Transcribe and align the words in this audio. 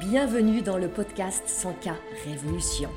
Bienvenue 0.00 0.62
dans 0.62 0.78
le 0.78 0.86
podcast 0.86 1.42
100K 1.48 1.92
Révolution. 2.24 2.88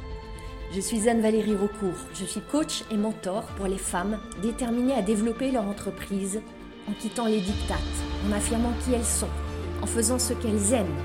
Je 0.72 0.80
suis 0.80 1.10
Anne-Valérie 1.10 1.56
Raucourt, 1.56 1.98
je 2.14 2.26
suis 2.26 2.42
coach 2.42 2.84
et 2.92 2.98
mentor 2.98 3.44
pour 3.58 3.66
les 3.66 3.80
femmes 3.80 4.20
déterminées 4.44 4.94
à 4.94 5.02
développer 5.02 5.50
leur 5.50 5.66
entreprise 5.66 6.42
en 6.88 6.94
quittant 6.94 7.26
les 7.26 7.42
dictates, 7.42 7.80
en 8.28 8.32
affirmant 8.32 8.74
qui 8.86 8.94
elles 8.94 9.04
sont, 9.04 9.30
en 9.82 9.88
faisant 9.88 10.20
ce 10.20 10.34
qu'elles 10.34 10.74
aiment, 10.74 10.96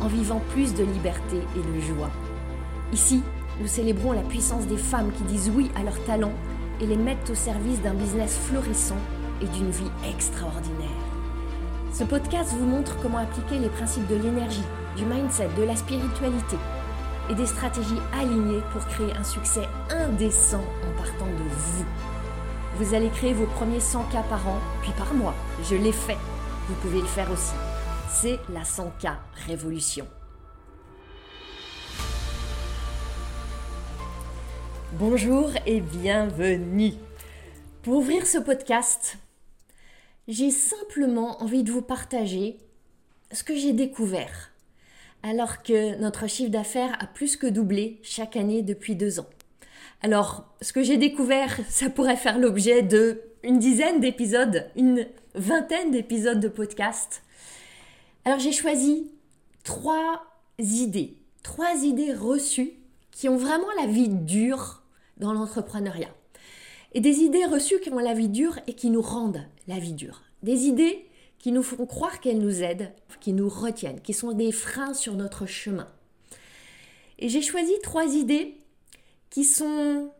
en 0.00 0.06
vivant 0.06 0.40
plus 0.52 0.72
de 0.72 0.84
liberté 0.84 1.36
et 1.36 1.76
de 1.76 1.80
joie. 1.80 2.10
Ici, 2.90 3.22
nous 3.60 3.66
célébrons 3.66 4.12
la 4.12 4.22
puissance 4.22 4.66
des 4.66 4.78
femmes 4.78 5.12
qui 5.12 5.24
disent 5.24 5.52
oui 5.54 5.70
à 5.76 5.82
leurs 5.82 6.02
talents 6.04 6.34
et 6.80 6.86
les 6.86 6.96
mettent 6.96 7.28
au 7.30 7.34
service 7.34 7.82
d'un 7.82 7.94
business 7.94 8.38
florissant 8.38 9.00
et 9.42 9.46
d'une 9.46 9.70
vie 9.70 9.90
extraordinaire. 10.08 11.01
Ce 11.92 12.04
podcast 12.04 12.54
vous 12.58 12.64
montre 12.64 12.98
comment 13.02 13.18
appliquer 13.18 13.58
les 13.58 13.68
principes 13.68 14.06
de 14.08 14.14
l'énergie, 14.14 14.64
du 14.96 15.04
mindset, 15.04 15.50
de 15.58 15.62
la 15.62 15.76
spiritualité 15.76 16.56
et 17.30 17.34
des 17.34 17.44
stratégies 17.44 18.00
alignées 18.18 18.62
pour 18.72 18.86
créer 18.86 19.12
un 19.12 19.24
succès 19.24 19.68
indécent 19.90 20.62
en 20.88 20.96
partant 20.96 21.26
de 21.26 21.42
vous. 21.50 21.84
Vous 22.78 22.94
allez 22.94 23.10
créer 23.10 23.34
vos 23.34 23.44
premiers 23.44 23.78
100 23.78 24.04
k 24.04 24.12
par 24.30 24.48
an, 24.48 24.58
puis 24.80 24.92
par 24.92 25.12
mois. 25.12 25.34
Je 25.64 25.76
l'ai 25.76 25.92
fait. 25.92 26.16
Vous 26.66 26.74
pouvez 26.76 27.02
le 27.02 27.06
faire 27.06 27.30
aussi. 27.30 27.52
C'est 28.08 28.38
la 28.48 28.62
100K 28.62 29.12
Révolution. 29.46 30.06
Bonjour 34.94 35.50
et 35.66 35.82
bienvenue. 35.82 36.94
Pour 37.82 37.98
ouvrir 37.98 38.26
ce 38.26 38.38
podcast, 38.38 39.18
j'ai 40.32 40.50
simplement 40.50 41.42
envie 41.42 41.62
de 41.62 41.70
vous 41.70 41.82
partager 41.82 42.56
ce 43.32 43.44
que 43.44 43.54
j'ai 43.54 43.74
découvert 43.74 44.50
alors 45.22 45.62
que 45.62 45.96
notre 45.96 46.26
chiffre 46.26 46.50
d'affaires 46.50 46.96
a 47.00 47.06
plus 47.06 47.36
que 47.36 47.46
doublé 47.46 48.00
chaque 48.02 48.34
année 48.36 48.62
depuis 48.62 48.96
deux 48.96 49.20
ans. 49.20 49.28
Alors, 50.02 50.44
ce 50.62 50.72
que 50.72 50.82
j'ai 50.82 50.96
découvert, 50.96 51.60
ça 51.68 51.90
pourrait 51.90 52.16
faire 52.16 52.38
l'objet 52.38 52.82
de 52.82 53.20
une 53.44 53.58
dizaine 53.58 54.00
d'épisodes, 54.00 54.70
une 54.74 55.06
vingtaine 55.34 55.90
d'épisodes 55.90 56.40
de 56.40 56.48
podcast. 56.48 57.22
Alors, 58.24 58.38
j'ai 58.38 58.52
choisi 58.52 59.10
trois 59.64 60.22
idées, 60.58 61.14
trois 61.42 61.84
idées 61.84 62.14
reçues 62.14 62.72
qui 63.10 63.28
ont 63.28 63.36
vraiment 63.36 63.70
la 63.78 63.86
vie 63.86 64.08
dure 64.08 64.82
dans 65.18 65.34
l'entrepreneuriat. 65.34 66.10
Et 66.92 67.00
des 67.00 67.20
idées 67.20 67.46
reçues 67.46 67.80
qui 67.80 67.90
ont 67.90 67.98
la 67.98 68.14
vie 68.14 68.28
dure 68.28 68.58
et 68.66 68.74
qui 68.74 68.90
nous 68.90 69.02
rendent 69.02 69.46
la 69.66 69.78
vie 69.78 69.94
dure. 69.94 70.22
Des 70.42 70.66
idées 70.66 71.06
qui 71.38 71.52
nous 71.52 71.62
font 71.62 71.86
croire 71.86 72.20
qu'elles 72.20 72.38
nous 72.38 72.62
aident, 72.62 72.92
qui 73.22 73.32
nous 73.32 73.48
retiennent, 73.48 74.00
qui 74.00 74.12
sont 74.12 74.32
des 74.32 74.52
freins 74.52 74.94
sur 74.94 75.14
notre 75.14 75.46
chemin. 75.46 75.88
Et 77.18 77.28
j'ai 77.28 77.40
choisi 77.40 77.72
trois 77.82 78.14
idées 78.16 78.58
qui 79.30 79.44
sont 79.44 80.10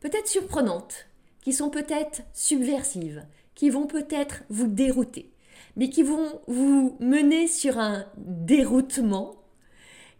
peut-être 0.00 0.26
surprenantes, 0.26 1.06
qui 1.42 1.52
sont 1.52 1.70
peut-être 1.70 2.22
subversives, 2.32 3.24
qui 3.54 3.70
vont 3.70 3.86
peut-être 3.86 4.42
vous 4.48 4.66
dérouter, 4.66 5.30
mais 5.76 5.90
qui 5.90 6.02
vont 6.02 6.40
vous 6.46 6.96
mener 6.98 7.46
sur 7.46 7.78
un 7.78 8.06
déroutement 8.16 9.36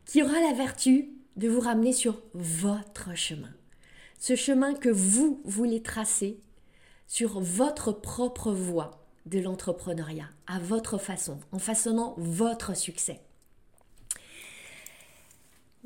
qui 0.04 0.22
aura 0.22 0.40
la 0.40 0.52
vertu 0.52 1.08
de 1.36 1.48
vous 1.48 1.60
ramener 1.60 1.92
sur 1.92 2.20
votre 2.34 3.16
chemin. 3.16 3.50
Ce 4.26 4.36
chemin 4.36 4.72
que 4.72 4.88
vous 4.88 5.42
voulez 5.44 5.82
tracer 5.82 6.40
sur 7.06 7.40
votre 7.40 7.92
propre 7.92 8.52
voie 8.52 9.04
de 9.26 9.38
l'entrepreneuriat, 9.38 10.30
à 10.46 10.58
votre 10.60 10.96
façon, 10.96 11.40
en 11.52 11.58
façonnant 11.58 12.14
votre 12.16 12.74
succès. 12.74 13.20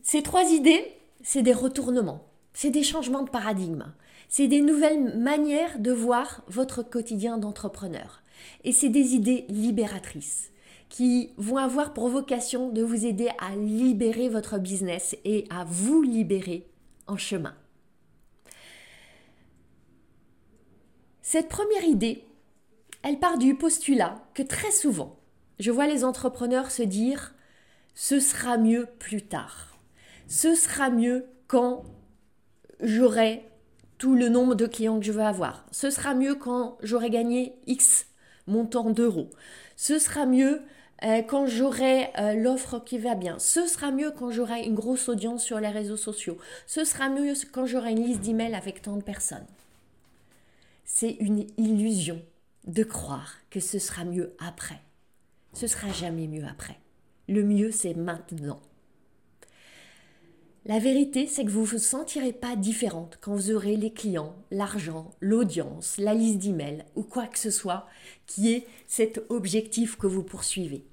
Ces 0.05 0.23
trois 0.23 0.53
idées, 0.53 0.87
c'est 1.21 1.43
des 1.43 1.53
retournements, 1.53 2.29
c'est 2.53 2.71
des 2.71 2.85
changements 2.85 3.25
de 3.25 3.31
paradigme, 3.31 3.93
c'est 4.29 4.47
des 4.47 4.61
nouvelles 4.61 5.19
manières 5.19 5.81
de 5.81 5.91
voir 5.91 6.45
votre 6.47 6.85
quotidien 6.85 7.39
d'entrepreneur. 7.39 8.23
Et 8.63 8.71
c'est 8.71 8.89
des 8.89 9.17
idées 9.17 9.47
libératrices 9.49 10.53
qui 10.89 11.33
vont 11.39 11.57
avoir 11.57 11.93
pour 11.93 12.09
vocation 12.09 12.69
de 12.69 12.85
vous 12.85 13.05
aider 13.05 13.31
à 13.41 13.57
libérer 13.57 14.29
votre 14.29 14.61
business 14.61 15.17
et 15.25 15.45
à 15.51 15.65
vous 15.65 16.03
libérer 16.03 16.69
en 17.09 17.17
chemin. 17.17 17.57
Cette 21.31 21.51
première 21.51 21.85
idée, 21.85 22.25
elle 23.03 23.19
part 23.19 23.37
du 23.37 23.55
postulat 23.55 24.19
que 24.33 24.43
très 24.43 24.71
souvent, 24.71 25.19
je 25.59 25.71
vois 25.71 25.87
les 25.87 26.03
entrepreneurs 26.03 26.71
se 26.71 26.83
dire 26.83 27.35
ce 27.95 28.19
sera 28.19 28.57
mieux 28.57 28.87
plus 28.99 29.21
tard. 29.21 29.77
Ce 30.27 30.55
sera 30.55 30.89
mieux 30.89 31.27
quand 31.47 31.85
j'aurai 32.81 33.45
tout 33.99 34.15
le 34.15 34.31
nombre 34.31 34.55
de 34.55 34.67
clients 34.67 34.99
que 34.99 35.05
je 35.05 35.13
veux 35.13 35.21
avoir. 35.21 35.67
Ce 35.71 35.91
sera 35.91 36.15
mieux 36.15 36.35
quand 36.35 36.79
j'aurai 36.83 37.11
gagné 37.11 37.53
X 37.67 38.07
montant 38.47 38.89
d'euros. 38.89 39.29
Ce 39.77 39.99
sera 39.99 40.25
mieux 40.25 40.63
euh, 41.03 41.21
quand 41.21 41.45
j'aurai 41.47 42.09
euh, 42.19 42.33
l'offre 42.33 42.79
qui 42.79 42.97
va 42.97 43.15
bien. 43.15 43.39
Ce 43.39 43.67
sera 43.67 43.91
mieux 43.91 44.13
quand 44.13 44.31
j'aurai 44.31 44.63
une 44.63 44.75
grosse 44.75 45.11
audience 45.11 45.45
sur 45.45 45.61
les 45.61 45.69
réseaux 45.69 45.99
sociaux. 45.99 46.39
Ce 46.67 46.85
sera 46.85 47.11
mieux 47.11 47.35
quand 47.53 47.67
j'aurai 47.67 47.91
une 47.91 48.03
liste 48.03 48.23
d'emails 48.23 48.55
avec 48.55 48.81
tant 48.81 48.97
de 48.97 49.03
personnes. 49.03 49.47
C'est 51.01 51.17
une 51.21 51.47
illusion 51.59 52.21
de 52.67 52.83
croire 52.83 53.37
que 53.51 53.61
ce 53.61 53.79
sera 53.79 54.03
mieux 54.03 54.35
après. 54.41 54.83
Ce 55.53 55.69
sera 55.69 55.93
jamais 55.93 56.27
mieux 56.27 56.45
après. 56.45 56.77
Le 57.29 57.45
mieux, 57.45 57.71
c'est 57.71 57.95
maintenant. 57.95 58.59
La 60.67 60.81
vérité, 60.81 61.29
c'est 61.29 61.45
que 61.45 61.51
vous 61.51 61.61
ne 61.61 61.67
vous 61.67 61.79
sentirez 61.79 62.33
pas 62.33 62.57
différente 62.57 63.17
quand 63.21 63.33
vous 63.33 63.53
aurez 63.53 63.77
les 63.77 63.93
clients, 63.93 64.35
l'argent, 64.51 65.13
l'audience, 65.21 65.99
la 65.99 66.15
liste 66.15 66.39
d'emails 66.39 66.85
ou 66.97 67.05
quoi 67.05 67.29
que 67.29 67.39
ce 67.39 67.53
soit 67.53 67.87
qui 68.27 68.53
est 68.53 68.67
cet 68.89 69.23
objectif 69.29 69.95
que 69.95 70.09
vous 70.09 70.25
poursuivez. 70.25 70.85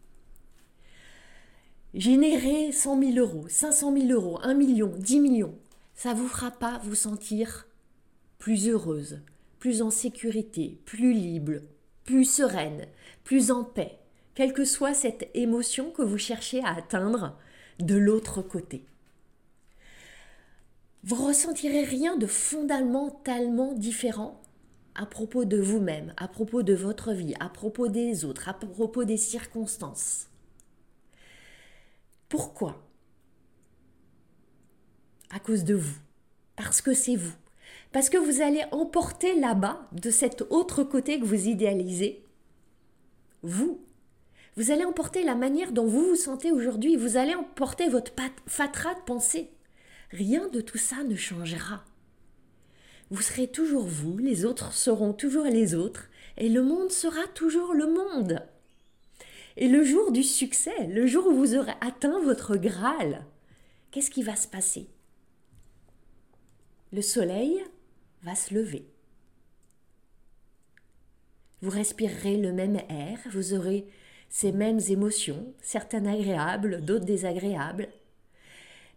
Générer 1.96 2.72
100 2.72 3.02
000 3.02 3.18
euros, 3.18 3.48
500 3.48 3.98
000 3.98 4.12
euros, 4.12 4.38
1 4.44 4.54
million, 4.54 4.94
10 5.00 5.20
millions, 5.20 5.56
ça 5.96 6.14
ne 6.14 6.20
vous 6.20 6.28
fera 6.28 6.52
pas 6.52 6.80
vous 6.84 6.94
sentir 6.94 7.68
plus 8.38 8.70
heureuse, 8.70 9.22
plus 9.60 9.82
en 9.82 9.90
sécurité, 9.90 10.80
plus 10.86 11.14
libre, 11.14 11.62
plus 12.04 12.26
sereine, 12.26 12.86
plus 13.24 13.52
en 13.52 13.64
paix, 13.64 13.98
quelle 14.36 14.54
que 14.54 14.66
soit 14.66 14.94
cette 14.94 15.30
émotion 15.34 15.92
que 15.92 16.02
vous 16.02 16.18
cherchez 16.18 16.64
à 16.64 16.76
atteindre 16.76 17.38
de 17.80 17.96
l'autre 17.96 18.42
côté. 18.42 18.86
Vous 21.04 21.16
ressentirez 21.16 21.84
rien 21.84 22.18
de 22.18 22.26
fondamentalement 22.26 23.74
différent 23.74 24.42
à 24.96 25.06
propos 25.06 25.46
de 25.46 25.58
vous-même, 25.58 26.14
à 26.18 26.28
propos 26.28 26.64
de 26.64 26.74
votre 26.74 27.12
vie, 27.12 27.36
à 27.40 27.50
propos 27.50 27.90
des 27.90 28.26
autres, 28.26 28.50
à 28.50 28.54
propos 28.54 29.04
des 29.04 29.18
circonstances. 29.18 30.28
Pourquoi? 32.30 32.82
À 35.30 35.40
cause 35.40 35.64
de 35.64 35.76
vous. 35.76 36.00
Parce 36.56 36.82
que 36.82 36.94
c'est 36.94 37.18
vous. 37.18 37.36
Parce 37.96 38.10
que 38.10 38.18
vous 38.18 38.42
allez 38.42 38.62
emporter 38.74 39.40
là-bas, 39.40 39.88
de 39.94 40.10
cet 40.10 40.42
autre 40.50 40.84
côté 40.84 41.18
que 41.18 41.24
vous 41.24 41.48
idéalisez, 41.48 42.26
vous. 43.42 43.80
Vous 44.58 44.72
allez 44.72 44.84
emporter 44.84 45.24
la 45.24 45.34
manière 45.34 45.72
dont 45.72 45.86
vous 45.86 46.10
vous 46.10 46.18
sentez 46.18 46.52
aujourd'hui. 46.52 46.98
Vous 46.98 47.16
allez 47.16 47.36
emporter 47.36 47.88
votre 47.88 48.12
fatras 48.48 48.96
de 48.96 49.00
pensée. 49.06 49.50
Rien 50.12 50.50
de 50.50 50.60
tout 50.60 50.78
ça 50.78 51.06
ne 51.06 51.16
changera. 51.16 51.86
Vous 53.12 53.22
serez 53.22 53.48
toujours 53.48 53.86
vous, 53.86 54.18
les 54.18 54.44
autres 54.44 54.74
seront 54.74 55.14
toujours 55.14 55.46
les 55.46 55.74
autres, 55.74 56.10
et 56.36 56.50
le 56.50 56.64
monde 56.64 56.92
sera 56.92 57.26
toujours 57.34 57.74
le 57.74 57.88
monde. 57.88 58.46
Et 59.56 59.70
le 59.70 59.86
jour 59.86 60.12
du 60.12 60.24
succès, 60.24 60.88
le 60.88 61.08
jour 61.08 61.28
où 61.28 61.34
vous 61.34 61.56
aurez 61.56 61.76
atteint 61.80 62.20
votre 62.20 62.58
Graal, 62.58 63.26
qu'est-ce 63.92 64.12
qui 64.12 64.22
va 64.22 64.36
se 64.36 64.50
passer? 64.50 64.90
Le 66.92 67.02
soleil 67.02 67.64
va 68.26 68.34
se 68.34 68.54
lever. 68.56 68.88
Vous 71.62 71.70
respirerez 71.70 72.38
le 72.38 72.52
même 72.52 72.82
air, 72.90 73.20
vous 73.32 73.54
aurez 73.54 73.86
ces 74.30 74.52
mêmes 74.52 74.80
émotions, 74.90 75.54
certaines 75.62 76.08
agréables, 76.08 76.84
d'autres 76.84 77.06
désagréables. 77.06 77.88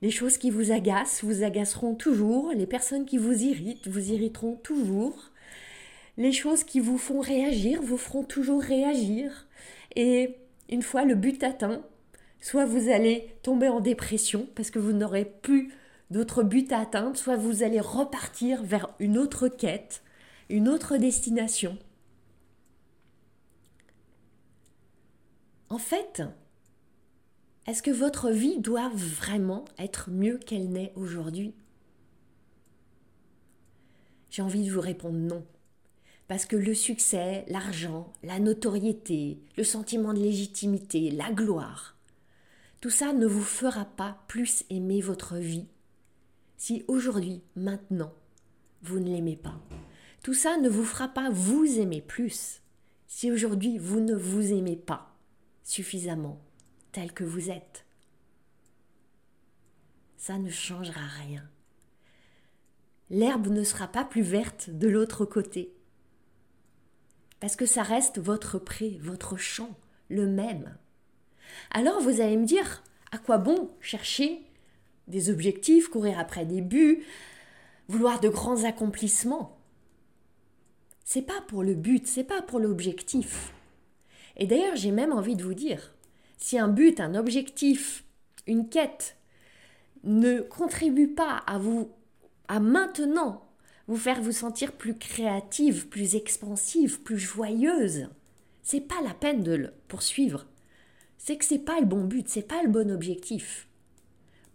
Les 0.00 0.10
choses 0.10 0.38
qui 0.38 0.50
vous 0.50 0.72
agacent 0.72 1.22
vous 1.22 1.42
agaceront 1.42 1.94
toujours, 1.94 2.52
les 2.52 2.66
personnes 2.66 3.04
qui 3.04 3.18
vous 3.18 3.42
irritent 3.42 3.86
vous 3.86 4.12
irriteront 4.12 4.56
toujours, 4.56 5.30
les 6.16 6.32
choses 6.32 6.64
qui 6.64 6.80
vous 6.80 6.98
font 6.98 7.20
réagir 7.20 7.82
vous 7.82 7.98
feront 7.98 8.24
toujours 8.24 8.62
réagir. 8.62 9.46
Et 9.94 10.36
une 10.70 10.82
fois 10.82 11.04
le 11.04 11.14
but 11.14 11.42
atteint, 11.42 11.82
soit 12.40 12.64
vous 12.64 12.88
allez 12.88 13.34
tomber 13.42 13.68
en 13.68 13.80
dépression 13.80 14.48
parce 14.54 14.70
que 14.70 14.78
vous 14.78 14.92
n'aurez 14.92 15.26
plus 15.26 15.70
d'autres 16.10 16.42
buts 16.42 16.68
à 16.70 16.80
atteindre, 16.80 17.16
soit 17.16 17.36
vous 17.36 17.62
allez 17.62 17.80
repartir 17.80 18.62
vers 18.62 18.88
une 18.98 19.18
autre 19.18 19.48
quête, 19.48 20.02
une 20.48 20.68
autre 20.68 20.96
destination. 20.96 21.78
En 25.70 25.78
fait, 25.78 26.22
Est-ce 27.66 27.82
que 27.82 27.90
votre 27.90 28.30
vie 28.30 28.58
doit 28.60 28.90
vraiment 28.94 29.66
être 29.78 30.08
mieux 30.08 30.38
qu'elle 30.38 30.70
n'est 30.70 30.90
aujourd'hui? 30.96 31.52
J'ai 34.30 34.40
envie 34.40 34.64
de 34.64 34.72
vous 34.72 34.80
répondre 34.80 35.18
non. 35.18 35.44
Parce 36.28 36.46
que 36.46 36.56
le 36.56 36.72
succès, 36.72 37.44
l'argent, 37.48 38.10
la 38.22 38.38
notoriété, 38.38 39.38
le 39.58 39.64
sentiment 39.64 40.14
de 40.14 40.20
légitimité, 40.20 41.10
la 41.10 41.30
gloire, 41.30 41.98
tout 42.80 42.88
ça 42.88 43.12
ne 43.12 43.26
vous 43.26 43.42
fera 43.42 43.84
pas 43.84 44.24
plus 44.28 44.64
aimer 44.70 45.02
votre 45.02 45.36
vie 45.36 45.66
si 46.58 46.84
aujourd'hui, 46.88 47.42
maintenant, 47.56 48.12
vous 48.82 48.98
ne 48.98 49.08
l'aimez 49.08 49.36
pas. 49.36 49.58
Tout 50.22 50.34
ça 50.34 50.58
ne 50.58 50.68
vous 50.68 50.84
fera 50.84 51.08
pas 51.08 51.30
vous 51.30 51.78
aimer 51.78 52.02
plus 52.02 52.60
si 53.06 53.30
aujourd'hui 53.30 53.78
vous 53.78 54.00
ne 54.00 54.14
vous 54.14 54.52
aimez 54.52 54.76
pas 54.76 55.16
suffisamment 55.62 56.42
tel 56.92 57.12
que 57.12 57.24
vous 57.24 57.50
êtes. 57.50 57.86
Ça 60.16 60.36
ne 60.36 60.50
changera 60.50 61.06
rien. 61.06 61.48
L'herbe 63.08 63.46
ne 63.46 63.62
sera 63.62 63.86
pas 63.86 64.04
plus 64.04 64.22
verte 64.22 64.68
de 64.68 64.88
l'autre 64.88 65.24
côté. 65.24 65.72
Parce 67.40 67.56
que 67.56 67.66
ça 67.66 67.82
reste 67.82 68.18
votre 68.18 68.58
pré, 68.58 68.98
votre 69.00 69.36
champ, 69.36 69.78
le 70.08 70.26
même. 70.26 70.76
Alors 71.70 72.00
vous 72.00 72.20
allez 72.20 72.36
me 72.36 72.44
dire, 72.44 72.82
à 73.12 73.18
quoi 73.18 73.38
bon 73.38 73.70
chercher 73.80 74.42
des 75.08 75.30
objectifs, 75.30 75.88
courir 75.88 76.18
après 76.18 76.44
des 76.44 76.60
buts, 76.60 77.04
vouloir 77.88 78.20
de 78.20 78.28
grands 78.28 78.64
accomplissements 78.64 79.58
C'est 81.04 81.22
pas 81.22 81.40
pour 81.48 81.62
le 81.62 81.74
but, 81.74 82.06
c'est 82.06 82.24
pas 82.24 82.42
pour 82.42 82.60
l'objectif. 82.60 83.52
Et 84.36 84.46
d'ailleurs, 84.46 84.76
j'ai 84.76 84.92
même 84.92 85.12
envie 85.12 85.36
de 85.36 85.42
vous 85.42 85.54
dire, 85.54 85.94
si 86.36 86.58
un 86.58 86.68
but, 86.68 87.00
un 87.00 87.14
objectif, 87.14 88.04
une 88.46 88.68
quête 88.68 89.16
ne 90.04 90.40
contribue 90.40 91.08
pas 91.08 91.36
à 91.46 91.58
vous, 91.58 91.90
à 92.46 92.60
maintenant 92.60 93.44
vous 93.88 93.96
faire 93.96 94.20
vous 94.20 94.32
sentir 94.32 94.72
plus 94.72 94.94
créative, 94.94 95.88
plus 95.88 96.14
expansive, 96.14 97.00
plus 97.02 97.18
joyeuse, 97.18 98.08
c'est 98.62 98.82
pas 98.82 99.00
la 99.02 99.14
peine 99.14 99.42
de 99.42 99.52
le 99.52 99.72
poursuivre. 99.88 100.46
C'est 101.16 101.36
que 101.36 101.44
c'est 101.44 101.58
pas 101.58 101.80
le 101.80 101.86
bon 101.86 102.04
but, 102.04 102.28
c'est 102.28 102.46
pas 102.46 102.62
le 102.62 102.68
bon 102.68 102.90
objectif. 102.90 103.67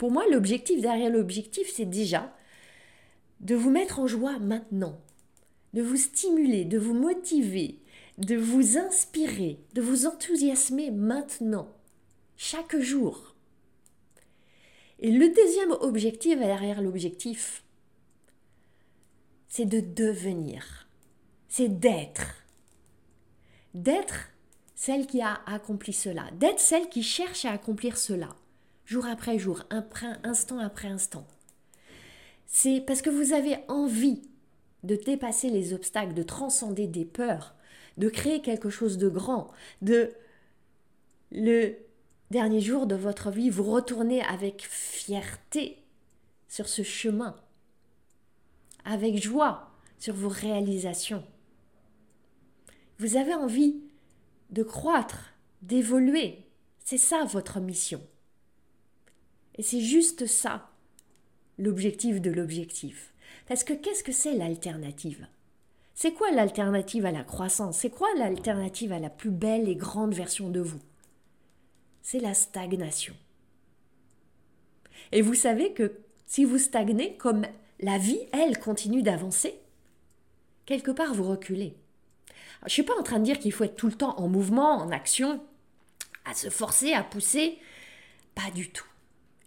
Pour 0.04 0.12
moi, 0.12 0.26
l'objectif 0.30 0.82
derrière 0.82 1.10
l'objectif, 1.10 1.72
c'est 1.74 1.86
déjà 1.86 2.36
de 3.40 3.56
vous 3.56 3.70
mettre 3.70 4.00
en 4.00 4.06
joie 4.06 4.38
maintenant, 4.38 5.00
de 5.72 5.82
vous 5.82 5.96
stimuler, 5.96 6.66
de 6.66 6.78
vous 6.78 6.94
motiver, 6.94 7.80
de 8.18 8.36
vous 8.36 8.78
inspirer, 8.78 9.62
de 9.72 9.82
vous 9.82 10.06
enthousiasmer 10.06 10.92
maintenant, 10.92 11.70
chaque 12.36 12.78
jour. 12.78 13.34
Et 15.00 15.10
le 15.10 15.30
deuxième 15.30 15.72
objectif 15.72 16.38
derrière 16.38 16.82
l'objectif, 16.82 17.64
c'est 19.48 19.68
de 19.68 19.80
devenir, 19.80 20.90
c'est 21.48 21.80
d'être. 21.80 22.44
D'être 23.74 24.32
celle 24.76 25.08
qui 25.08 25.22
a 25.22 25.40
accompli 25.46 25.94
cela, 25.94 26.30
d'être 26.34 26.60
celle 26.60 26.90
qui 26.90 27.04
cherche 27.04 27.46
à 27.46 27.54
accomplir 27.54 27.98
cela, 27.98 28.36
jour 28.86 29.06
après 29.06 29.40
jour, 29.40 29.64
instant 30.24 30.60
après 30.60 30.88
instant. 30.88 31.26
C'est 32.46 32.82
parce 32.82 33.02
que 33.02 33.10
vous 33.10 33.34
avez 33.34 33.58
envie 33.68 34.22
de 34.84 34.96
dépasser 34.96 35.50
les 35.50 35.74
obstacles, 35.74 36.14
de 36.14 36.24
transcender 36.24 36.88
des 36.88 37.06
peurs, 37.06 37.56
de 37.98 38.10
créer 38.10 38.42
quelque 38.42 38.70
chose 38.70 38.98
de 38.98 39.10
grand, 39.10 39.52
de 39.82 40.14
le 41.32 41.76
dernier 42.32 42.62
jour 42.62 42.88
de 42.88 42.96
votre 42.96 43.32
vie, 43.32 43.50
vous 43.50 43.64
retournez 43.64 44.22
avec 44.24 44.64
fierté 44.70 45.84
sur 46.48 46.68
ce 46.68 46.84
chemin, 46.84 47.36
avec 48.86 49.22
joie 49.22 49.72
sur 49.98 50.14
vos 50.14 50.30
réalisations. 50.30 51.24
Vous 53.00 53.18
avez 53.18 53.34
envie 53.34 53.82
de 54.52 54.64
croître, 54.64 55.34
d'évoluer. 55.62 56.46
C'est 56.84 56.98
ça 56.98 57.24
votre 57.24 57.60
mission. 57.60 58.02
Et 59.56 59.64
c'est 59.64 59.82
juste 59.82 60.26
ça, 60.26 60.70
l'objectif 61.58 62.22
de 62.22 62.32
l'objectif. 62.32 63.14
Parce 63.48 63.64
que 63.64 63.74
qu'est-ce 63.74 64.04
que 64.04 64.12
c'est 64.12 64.34
l'alternative? 64.34 65.28
C'est 65.96 66.14
quoi 66.14 66.32
l'alternative 66.32 67.06
à 67.06 67.12
la 67.12 67.24
croissance? 67.24 67.78
C'est 67.78 67.90
quoi 67.90 68.08
l'alternative 68.18 68.92
à 68.92 69.00
la 69.00 69.10
plus 69.10 69.30
belle 69.30 69.70
et 69.70 69.76
grande 69.76 70.14
version 70.14 70.50
de 70.50 70.60
vous? 70.60 70.80
C'est 72.02 72.20
la 72.20 72.34
stagnation. 72.34 73.14
Et 75.12 75.22
vous 75.22 75.36
savez 75.36 75.74
que 75.74 76.00
si 76.26 76.46
vous 76.46 76.58
stagnez, 76.58 77.16
comme 77.18 77.46
la 77.80 77.98
vie, 77.98 78.20
elle, 78.32 78.58
continue 78.58 79.04
d'avancer, 79.04 79.60
quelque 80.66 80.92
part 80.92 81.14
vous 81.14 81.30
reculez. 81.30 81.76
je 82.62 82.66
ne 82.66 82.70
suis 82.70 82.84
pas 82.84 82.98
en 82.98 83.04
train 83.04 83.20
de 83.20 83.26
dire 83.26 83.40
qu'il 83.40 83.52
faut 83.52 83.64
être 83.64 83.76
tout 83.76 83.88
le 83.88 83.94
temps 83.94 84.18
en 84.18 84.28
mouvement, 84.28 84.78
en 84.78 84.90
action, 84.90 85.44
à 86.26 86.34
se 86.34 86.50
forcer, 86.50 86.94
à 86.94 87.04
pousser. 87.04 87.60
Pas 88.36 88.50
du 88.52 88.72
tout. 88.72 88.86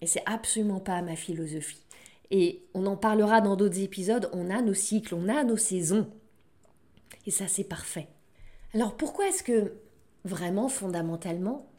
Et 0.00 0.06
c'est 0.06 0.22
absolument 0.26 0.80
pas 0.80 1.02
ma 1.02 1.16
philosophie. 1.16 1.82
Et 2.30 2.64
on 2.74 2.86
en 2.86 2.96
parlera 2.96 3.40
dans 3.40 3.56
d'autres 3.56 3.80
épisodes, 3.80 4.28
on 4.32 4.50
a 4.50 4.60
nos 4.60 4.74
cycles, 4.74 5.14
on 5.14 5.28
a 5.28 5.44
nos 5.44 5.56
saisons. 5.56 6.10
Et 7.24 7.30
ça, 7.30 7.48
c'est 7.48 7.64
parfait. 7.64 8.08
Alors 8.74 8.96
pourquoi 8.96 9.28
est-ce 9.28 9.42
que 9.42 9.72
vraiment, 10.24 10.68
fondamentalement, 10.68 11.70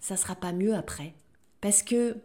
ça 0.00 0.16
sera 0.16 0.34
pas 0.34 0.52
mieux 0.52 0.74
après? 0.74 1.14
Parce 1.60 1.82
que 1.82 2.16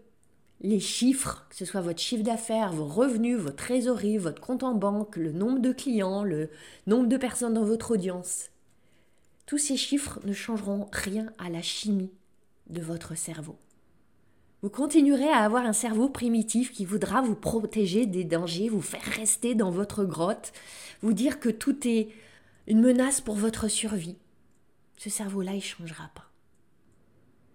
les 0.61 0.79
chiffres, 0.79 1.45
que 1.49 1.55
ce 1.55 1.65
soit 1.65 1.81
votre 1.81 1.99
chiffre 1.99 2.23
d'affaires, 2.23 2.73
vos 2.73 2.85
revenus, 2.85 3.37
votre 3.37 3.55
trésorerie, 3.55 4.17
votre 4.17 4.41
compte 4.41 4.63
en 4.63 4.75
banque, 4.75 5.15
le 5.15 5.31
nombre 5.31 5.59
de 5.59 5.71
clients, 5.71 6.23
le 6.23 6.49
nombre 6.87 7.07
de 7.07 7.17
personnes 7.17 7.53
dans 7.53 7.63
votre 7.63 7.91
audience, 7.91 8.49
tous 9.45 9.57
ces 9.57 9.77
chiffres 9.77 10.19
ne 10.23 10.33
changeront 10.33 10.87
rien 10.91 11.33
à 11.37 11.49
la 11.49 11.61
chimie 11.61 12.11
de 12.69 12.81
votre 12.81 13.15
cerveau. 13.15 13.57
Vous 14.61 14.69
continuerez 14.69 15.27
à 15.27 15.39
avoir 15.39 15.65
un 15.65 15.73
cerveau 15.73 16.07
primitif 16.07 16.71
qui 16.71 16.85
voudra 16.85 17.21
vous 17.21 17.33
protéger 17.33 18.05
des 18.05 18.23
dangers, 18.23 18.69
vous 18.69 18.81
faire 18.81 19.01
rester 19.01 19.55
dans 19.55 19.71
votre 19.71 20.03
grotte, 20.03 20.53
vous 21.01 21.13
dire 21.13 21.39
que 21.39 21.49
tout 21.49 21.87
est 21.87 22.09
une 22.67 22.79
menace 22.79 23.21
pour 23.21 23.35
votre 23.35 23.67
survie. 23.67 24.17
Ce 24.97 25.09
cerveau-là, 25.09 25.53
il 25.53 25.57
ne 25.57 25.61
changera 25.61 26.11
pas. 26.13 26.29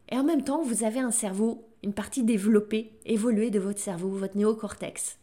Et 0.08 0.18
en 0.18 0.24
même 0.24 0.42
temps, 0.42 0.62
vous 0.62 0.82
avez 0.82 0.98
un 0.98 1.12
cerveau, 1.12 1.68
une 1.84 1.94
partie 1.94 2.24
développée, 2.24 2.98
évoluée 3.04 3.50
de 3.50 3.60
votre 3.60 3.78
cerveau, 3.78 4.08
votre 4.08 4.36
néocortex, 4.36 5.18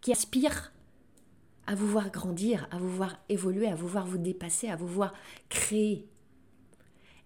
qui 0.00 0.10
aspire 0.10 0.72
à 1.68 1.76
vous 1.76 1.86
voir 1.86 2.10
grandir, 2.10 2.66
à 2.72 2.78
vous 2.78 2.90
voir 2.90 3.16
évoluer, 3.28 3.68
à 3.68 3.76
vous 3.76 3.86
voir 3.86 4.06
vous 4.06 4.18
dépasser, 4.18 4.70
à 4.70 4.76
vous 4.76 4.88
voir 4.88 5.14
créer. 5.50 6.08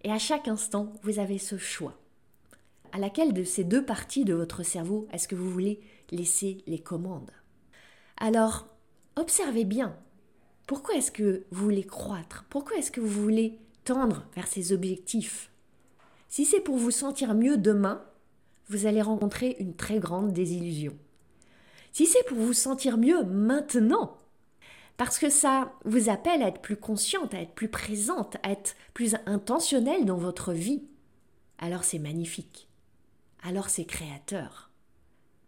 Et 0.03 0.11
à 0.11 0.19
chaque 0.19 0.47
instant, 0.47 0.93
vous 1.01 1.17
avez 1.17 1.39
ce 1.39 1.57
choix 1.57 1.97
à 2.93 2.99
laquelle 2.99 3.33
de 3.33 3.43
ces 3.43 3.63
deux 3.63 3.83
parties 3.83 4.23
de 4.23 4.35
votre 4.35 4.61
cerveau 4.61 5.07
est-ce 5.11 5.27
que 5.27 5.35
vous 5.35 5.49
voulez 5.49 5.81
laisser 6.11 6.59
les 6.67 6.79
commandes? 6.79 7.31
Alors, 8.17 8.67
observez 9.15 9.65
bien. 9.65 9.97
Pourquoi 10.67 10.95
est-ce 10.95 11.11
que 11.11 11.43
vous 11.51 11.63
voulez 11.65 11.83
croître? 11.83 12.45
Pourquoi 12.49 12.77
est-ce 12.77 12.91
que 12.91 13.01
vous 13.01 13.21
voulez 13.21 13.59
tendre 13.83 14.27
vers 14.35 14.47
ces 14.47 14.71
objectifs? 14.71 15.51
Si 16.29 16.45
c'est 16.45 16.61
pour 16.61 16.77
vous 16.77 16.91
sentir 16.91 17.33
mieux 17.33 17.57
demain, 17.57 18.05
vous 18.69 18.85
allez 18.85 19.01
rencontrer 19.01 19.57
une 19.59 19.75
très 19.75 19.97
grande 19.97 20.31
désillusion. 20.31 20.95
Si 21.91 22.05
c'est 22.05 22.23
pour 22.23 22.37
vous 22.37 22.53
sentir 22.53 22.99
mieux 22.99 23.23
maintenant, 23.23 24.17
parce 24.97 25.17
que 25.17 25.29
ça 25.29 25.73
vous 25.83 26.09
appelle 26.09 26.43
à 26.43 26.47
être 26.47 26.61
plus 26.61 26.77
consciente, 26.77 27.33
à 27.33 27.41
être 27.41 27.55
plus 27.55 27.69
présente, 27.69 28.37
à 28.43 28.51
être 28.51 28.75
plus 28.93 29.15
intentionnelle 29.25 30.05
dans 30.05 30.17
votre 30.17 30.53
vie, 30.53 30.83
alors 31.57 31.83
c'est 31.83 31.99
magnifique 31.99 32.67
alors 33.43 33.69
c'est 33.69 33.85
créateur. 33.85 34.71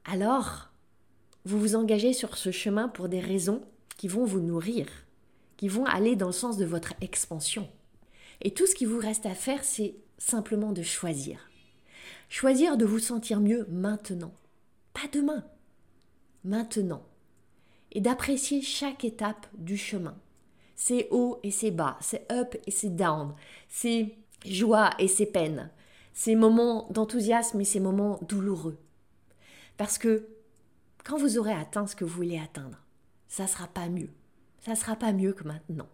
Alors, 0.04 0.70
vous 1.46 1.60
vous 1.60 1.76
engagez 1.76 2.14
sur 2.14 2.38
ce 2.38 2.52
chemin 2.52 2.90
pour 2.90 3.10
des 3.10 3.20
raisons 3.20 3.62
qui 3.98 4.08
vont 4.08 4.26
vous 4.26 4.42
nourrir, 4.42 4.88
qui 5.58 5.68
vont 5.68 5.86
aller 5.86 6.16
dans 6.16 6.28
le 6.28 6.34
sens 6.34 6.58
de 6.58 6.66
votre 6.66 6.94
expansion. 7.02 7.70
Et 8.42 8.52
tout 8.52 8.68
ce 8.68 8.76
qui 8.76 8.86
vous 8.86 9.00
reste 9.00 9.26
à 9.26 9.34
faire, 9.34 9.64
c'est 9.64 9.96
simplement 10.18 10.74
de 10.74 10.84
choisir. 10.84 11.50
Choisir 12.30 12.78
de 12.78 12.86
vous 12.86 13.00
sentir 13.00 13.40
mieux 13.40 13.66
maintenant, 13.70 14.34
pas 14.94 15.08
demain, 15.12 15.46
maintenant. 16.44 17.04
Et 17.92 18.02
d'apprécier 18.02 18.62
chaque 18.62 19.06
étape 19.06 19.48
du 19.58 19.78
chemin. 19.78 20.18
C'est 20.76 21.08
haut 21.12 21.40
et 21.44 21.52
c'est 21.52 21.72
bas, 21.72 21.98
c'est 22.02 22.30
up 22.32 22.56
et 22.68 22.72
c'est 22.72 22.94
down, 22.94 23.34
c'est 23.70 24.18
joie 24.46 24.90
et 25.00 25.08
c'est 25.08 25.28
peine, 25.28 25.72
ces 26.16 26.36
moments 26.36 26.88
d'enthousiasme 26.90 27.62
et 27.62 27.66
ces 27.66 27.80
moments 27.80 28.20
douloureux. 28.28 28.80
Parce 29.78 30.00
que 30.00 30.28
quand 31.04 31.18
vous 31.18 31.38
aurez 31.38 31.54
atteint 31.54 31.86
ce 31.86 31.96
que 31.96 32.06
vous 32.06 32.16
voulez 32.16 32.40
atteindre, 32.40 32.80
ça 33.28 33.46
sera 33.46 33.68
pas 33.68 33.90
mieux. 33.90 34.10
Ça 34.60 34.74
sera 34.74 34.96
pas 34.96 35.12
mieux 35.12 35.34
que 35.34 35.44
maintenant. 35.44 35.88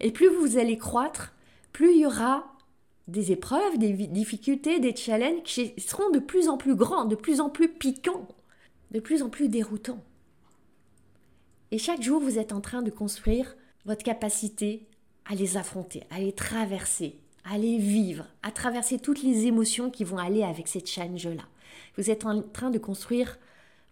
Et 0.00 0.12
plus 0.12 0.28
vous 0.28 0.56
allez 0.56 0.78
croître, 0.78 1.34
plus 1.72 1.92
il 1.92 2.00
y 2.00 2.06
aura 2.06 2.56
des 3.08 3.32
épreuves, 3.32 3.78
des 3.78 3.92
difficultés, 4.06 4.78
des 4.78 4.94
challenges 4.94 5.42
qui 5.42 5.74
seront 5.78 6.10
de 6.10 6.20
plus 6.20 6.48
en 6.48 6.56
plus 6.56 6.76
grands, 6.76 7.04
de 7.04 7.16
plus 7.16 7.40
en 7.40 7.50
plus 7.50 7.68
piquants, 7.68 8.28
de 8.92 9.00
plus 9.00 9.22
en 9.22 9.28
plus 9.28 9.48
déroutants. 9.48 10.02
Et 11.72 11.78
chaque 11.78 12.02
jour, 12.02 12.20
vous 12.20 12.38
êtes 12.38 12.52
en 12.52 12.60
train 12.60 12.82
de 12.82 12.90
construire 12.90 13.56
votre 13.86 14.04
capacité 14.04 14.86
à 15.24 15.34
les 15.34 15.56
affronter, 15.56 16.04
à 16.10 16.20
les 16.20 16.32
traverser, 16.32 17.18
à 17.44 17.58
vivre, 17.58 18.26
à 18.42 18.50
traverser 18.50 18.98
toutes 18.98 19.22
les 19.22 19.46
émotions 19.46 19.90
qui 19.90 20.04
vont 20.04 20.18
aller 20.18 20.42
avec 20.42 20.68
ces 20.68 20.84
challenges-là. 20.84 21.44
Vous 21.96 22.10
êtes 22.10 22.24
en 22.24 22.42
train 22.42 22.70
de 22.70 22.78
construire 22.78 23.38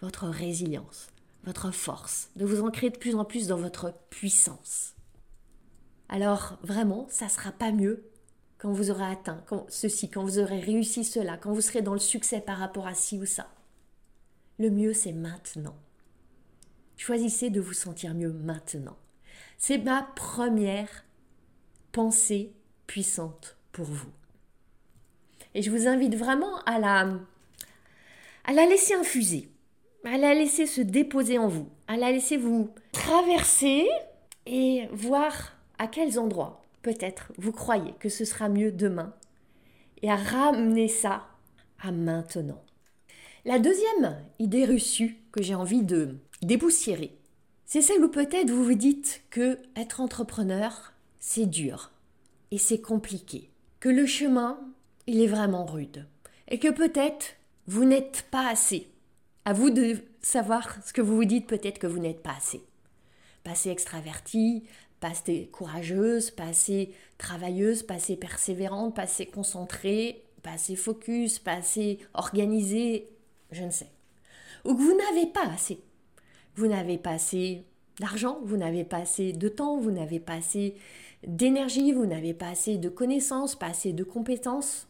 votre 0.00 0.26
résilience, 0.26 1.08
votre 1.44 1.70
force, 1.70 2.30
de 2.36 2.44
vous 2.44 2.62
ancrer 2.62 2.90
de 2.90 2.96
plus 2.96 3.14
en 3.14 3.24
plus 3.24 3.48
dans 3.48 3.58
votre 3.58 3.94
puissance. 4.10 4.94
Alors 6.08 6.58
vraiment, 6.62 7.06
ça 7.10 7.26
ne 7.26 7.30
sera 7.30 7.52
pas 7.52 7.72
mieux 7.72 8.04
quand 8.58 8.72
vous 8.72 8.90
aurez 8.90 9.04
atteint 9.04 9.42
ceci, 9.68 10.10
quand 10.10 10.22
vous 10.22 10.38
aurez 10.38 10.60
réussi 10.60 11.04
cela, 11.04 11.36
quand 11.36 11.52
vous 11.52 11.60
serez 11.60 11.82
dans 11.82 11.94
le 11.94 11.98
succès 11.98 12.40
par 12.40 12.58
rapport 12.58 12.86
à 12.86 12.94
ci 12.94 13.18
ou 13.18 13.26
ça. 13.26 13.48
Le 14.58 14.70
mieux, 14.70 14.92
c'est 14.92 15.12
maintenant. 15.12 15.76
Choisissez 16.96 17.48
de 17.48 17.60
vous 17.60 17.72
sentir 17.72 18.14
mieux 18.14 18.32
maintenant. 18.32 18.98
C'est 19.56 19.78
ma 19.78 20.02
première 20.02 21.04
pensée 21.92 22.52
puissante 22.90 23.56
pour 23.70 23.84
vous. 23.84 24.10
Et 25.54 25.62
je 25.62 25.70
vous 25.70 25.86
invite 25.86 26.16
vraiment 26.16 26.58
à 26.66 26.80
la, 26.80 27.08
à 28.44 28.52
la 28.52 28.66
laisser 28.66 28.94
infuser, 28.94 29.48
à 30.04 30.18
la 30.18 30.34
laisser 30.34 30.66
se 30.66 30.80
déposer 30.80 31.38
en 31.38 31.46
vous, 31.46 31.68
à 31.86 31.96
la 31.96 32.10
laisser 32.10 32.36
vous 32.36 32.68
traverser 32.90 33.86
et 34.44 34.88
voir 34.90 35.52
à 35.78 35.86
quels 35.86 36.18
endroits 36.18 36.64
peut-être 36.82 37.32
vous 37.38 37.52
croyez 37.52 37.94
que 38.00 38.08
ce 38.08 38.24
sera 38.24 38.48
mieux 38.48 38.72
demain 38.72 39.14
et 40.02 40.10
à 40.10 40.16
ramener 40.16 40.88
ça 40.88 41.28
à 41.80 41.92
maintenant. 41.92 42.60
La 43.44 43.60
deuxième 43.60 44.16
idée 44.40 44.64
reçue 44.64 45.16
que 45.30 45.44
j'ai 45.44 45.54
envie 45.54 45.84
de 45.84 46.16
dépoussiérer, 46.42 47.16
c'est 47.66 47.82
celle 47.82 48.02
où 48.02 48.08
peut-être 48.08 48.50
vous 48.50 48.64
vous 48.64 48.74
dites 48.74 49.22
que 49.30 49.60
être 49.76 50.00
entrepreneur, 50.00 50.92
c'est 51.20 51.46
dur 51.46 51.92
et 52.50 52.58
c'est 52.58 52.80
compliqué, 52.80 53.50
que 53.78 53.88
le 53.88 54.06
chemin, 54.06 54.60
il 55.06 55.20
est 55.20 55.26
vraiment 55.26 55.64
rude 55.64 56.06
et 56.48 56.58
que 56.58 56.68
peut-être 56.68 57.36
vous 57.66 57.84
n'êtes 57.84 58.26
pas 58.30 58.48
assez. 58.48 58.88
À 59.44 59.52
vous 59.52 59.70
de 59.70 59.98
savoir 60.20 60.76
ce 60.84 60.92
que 60.92 61.00
vous 61.00 61.16
vous 61.16 61.24
dites, 61.24 61.46
peut-être 61.46 61.78
que 61.78 61.86
vous 61.86 61.98
n'êtes 61.98 62.22
pas 62.22 62.34
assez. 62.36 62.62
Pas 63.44 63.52
assez 63.52 63.70
extraverti, 63.70 64.64
pas 65.00 65.08
assez 65.08 65.48
courageuse, 65.52 66.30
pas 66.30 66.44
assez 66.44 66.92
travailleuse, 67.16 67.82
pas 67.82 67.94
assez 67.94 68.16
persévérante, 68.16 68.94
pas 68.94 69.02
assez 69.02 69.26
concentrée, 69.26 70.24
pas 70.42 70.52
assez 70.52 70.76
focus, 70.76 71.38
pas 71.38 71.54
assez 71.54 71.98
organisée, 72.12 73.08
je 73.50 73.64
ne 73.64 73.70
sais. 73.70 73.90
Ou 74.64 74.74
que 74.74 74.82
vous 74.82 74.96
n'avez 74.96 75.26
pas 75.26 75.46
assez. 75.46 75.80
Vous 76.56 76.66
n'avez 76.66 76.98
pas 76.98 77.12
assez 77.12 77.64
d'argent, 77.98 78.40
vous 78.44 78.56
n'avez 78.56 78.84
pas 78.84 78.98
assez 78.98 79.32
de 79.32 79.48
temps, 79.48 79.78
vous 79.78 79.90
n'avez 79.90 80.20
pas 80.20 80.34
assez 80.34 80.74
d'énergie, 81.26 81.92
vous 81.92 82.06
n'avez 82.06 82.34
pas 82.34 82.48
assez 82.48 82.78
de 82.78 82.88
connaissances, 82.88 83.56
pas 83.56 83.66
assez 83.66 83.92
de 83.92 84.04
compétences. 84.04 84.88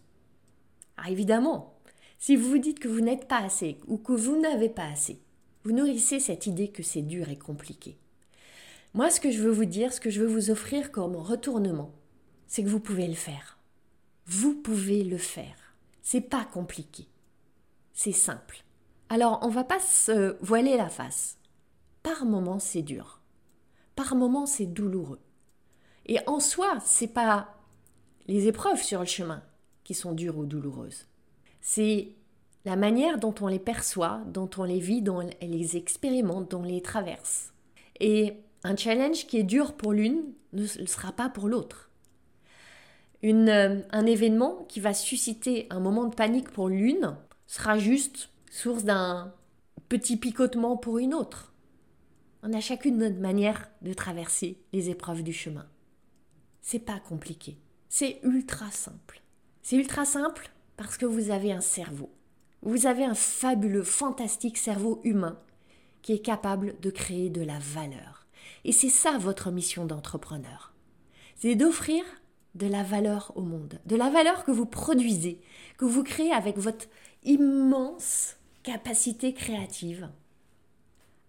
Ah, 0.96 1.10
évidemment, 1.10 1.74
si 2.18 2.36
vous 2.36 2.50
vous 2.50 2.58
dites 2.58 2.78
que 2.78 2.88
vous 2.88 3.00
n'êtes 3.00 3.26
pas 3.26 3.38
assez 3.38 3.80
ou 3.86 3.96
que 3.96 4.12
vous 4.12 4.38
n'avez 4.40 4.68
pas 4.68 4.86
assez, 4.86 5.20
vous 5.64 5.72
nourrissez 5.72 6.20
cette 6.20 6.46
idée 6.46 6.68
que 6.68 6.82
c'est 6.82 7.02
dur 7.02 7.28
et 7.28 7.38
compliqué. 7.38 7.98
Moi, 8.94 9.10
ce 9.10 9.20
que 9.20 9.30
je 9.30 9.40
veux 9.40 9.50
vous 9.50 9.64
dire, 9.64 9.92
ce 9.92 10.00
que 10.00 10.10
je 10.10 10.20
veux 10.20 10.26
vous 10.26 10.50
offrir 10.50 10.90
comme 10.90 11.16
retournement, 11.16 11.92
c'est 12.46 12.64
que 12.64 12.68
vous 12.68 12.80
pouvez 12.80 13.06
le 13.06 13.14
faire. 13.14 13.58
Vous 14.26 14.54
pouvez 14.54 15.04
le 15.04 15.16
faire. 15.18 15.74
C'est 16.02 16.20
pas 16.20 16.44
compliqué. 16.44 17.06
C'est 17.92 18.12
simple. 18.12 18.64
Alors, 19.08 19.38
on 19.42 19.48
va 19.48 19.64
pas 19.64 19.80
se 19.80 20.36
voiler 20.40 20.76
la 20.76 20.88
face. 20.88 21.38
Par 22.02 22.24
moments, 22.24 22.58
c'est 22.58 22.82
dur. 22.82 23.20
Par 23.96 24.14
moments, 24.14 24.46
c'est 24.46 24.66
douloureux. 24.66 25.20
Et 26.06 26.18
en 26.26 26.40
soi, 26.40 26.78
c'est 26.84 27.12
pas 27.12 27.54
les 28.26 28.46
épreuves 28.46 28.82
sur 28.82 29.00
le 29.00 29.06
chemin 29.06 29.42
qui 29.84 29.94
sont 29.94 30.12
dures 30.12 30.38
ou 30.38 30.46
douloureuses. 30.46 31.06
C'est 31.60 32.12
la 32.64 32.76
manière 32.76 33.18
dont 33.18 33.34
on 33.40 33.46
les 33.46 33.58
perçoit, 33.58 34.20
dont 34.26 34.50
on 34.58 34.64
les 34.64 34.80
vit, 34.80 35.02
dont 35.02 35.20
on 35.20 35.46
les 35.46 35.76
expérimente, 35.76 36.50
dont 36.50 36.60
on 36.60 36.64
les 36.64 36.82
traverse. 36.82 37.52
Et 37.98 38.34
un 38.64 38.76
challenge 38.76 39.26
qui 39.26 39.38
est 39.38 39.44
dur 39.44 39.74
pour 39.74 39.92
l'une 39.92 40.22
ne 40.52 40.62
le 40.62 40.86
sera 40.86 41.12
pas 41.12 41.28
pour 41.28 41.48
l'autre. 41.48 41.90
Euh, 43.24 43.82
un 43.90 44.06
événement 44.06 44.64
qui 44.68 44.80
va 44.80 44.94
susciter 44.94 45.66
un 45.70 45.80
moment 45.80 46.04
de 46.04 46.14
panique 46.14 46.50
pour 46.50 46.68
l'une 46.68 47.16
sera 47.46 47.78
juste 47.78 48.30
source 48.50 48.84
d'un 48.84 49.32
petit 49.88 50.16
picotement 50.16 50.76
pour 50.76 50.98
une 50.98 51.14
autre. 51.14 51.52
On 52.42 52.52
a 52.52 52.60
chacune 52.60 52.98
notre 52.98 53.20
manière 53.20 53.68
de 53.82 53.92
traverser 53.92 54.58
les 54.72 54.88
épreuves 54.88 55.22
du 55.22 55.32
chemin. 55.32 55.66
C'est 56.62 56.78
pas 56.78 57.00
compliqué. 57.00 57.58
C'est 57.88 58.20
ultra 58.22 58.70
simple. 58.70 59.22
C'est 59.62 59.76
ultra 59.76 60.04
simple 60.04 60.50
parce 60.76 60.96
que 60.96 61.06
vous 61.06 61.30
avez 61.30 61.52
un 61.52 61.60
cerveau. 61.60 62.10
Vous 62.62 62.86
avez 62.86 63.04
un 63.04 63.14
fabuleux, 63.14 63.82
fantastique 63.82 64.58
cerveau 64.58 65.00
humain 65.04 65.38
qui 66.02 66.12
est 66.12 66.20
capable 66.20 66.78
de 66.80 66.90
créer 66.90 67.30
de 67.30 67.42
la 67.42 67.58
valeur. 67.58 68.26
Et 68.64 68.72
c'est 68.72 68.90
ça 68.90 69.18
votre 69.18 69.50
mission 69.50 69.86
d'entrepreneur. 69.86 70.72
C'est 71.36 71.54
d'offrir 71.54 72.04
de 72.54 72.66
la 72.66 72.82
valeur 72.82 73.32
au 73.36 73.42
monde, 73.42 73.80
de 73.86 73.96
la 73.96 74.10
valeur 74.10 74.44
que 74.44 74.50
vous 74.50 74.66
produisez, 74.66 75.40
que 75.78 75.84
vous 75.84 76.02
créez 76.02 76.32
avec 76.32 76.58
votre 76.58 76.86
immense 77.24 78.36
capacité 78.62 79.32
créative, 79.32 80.10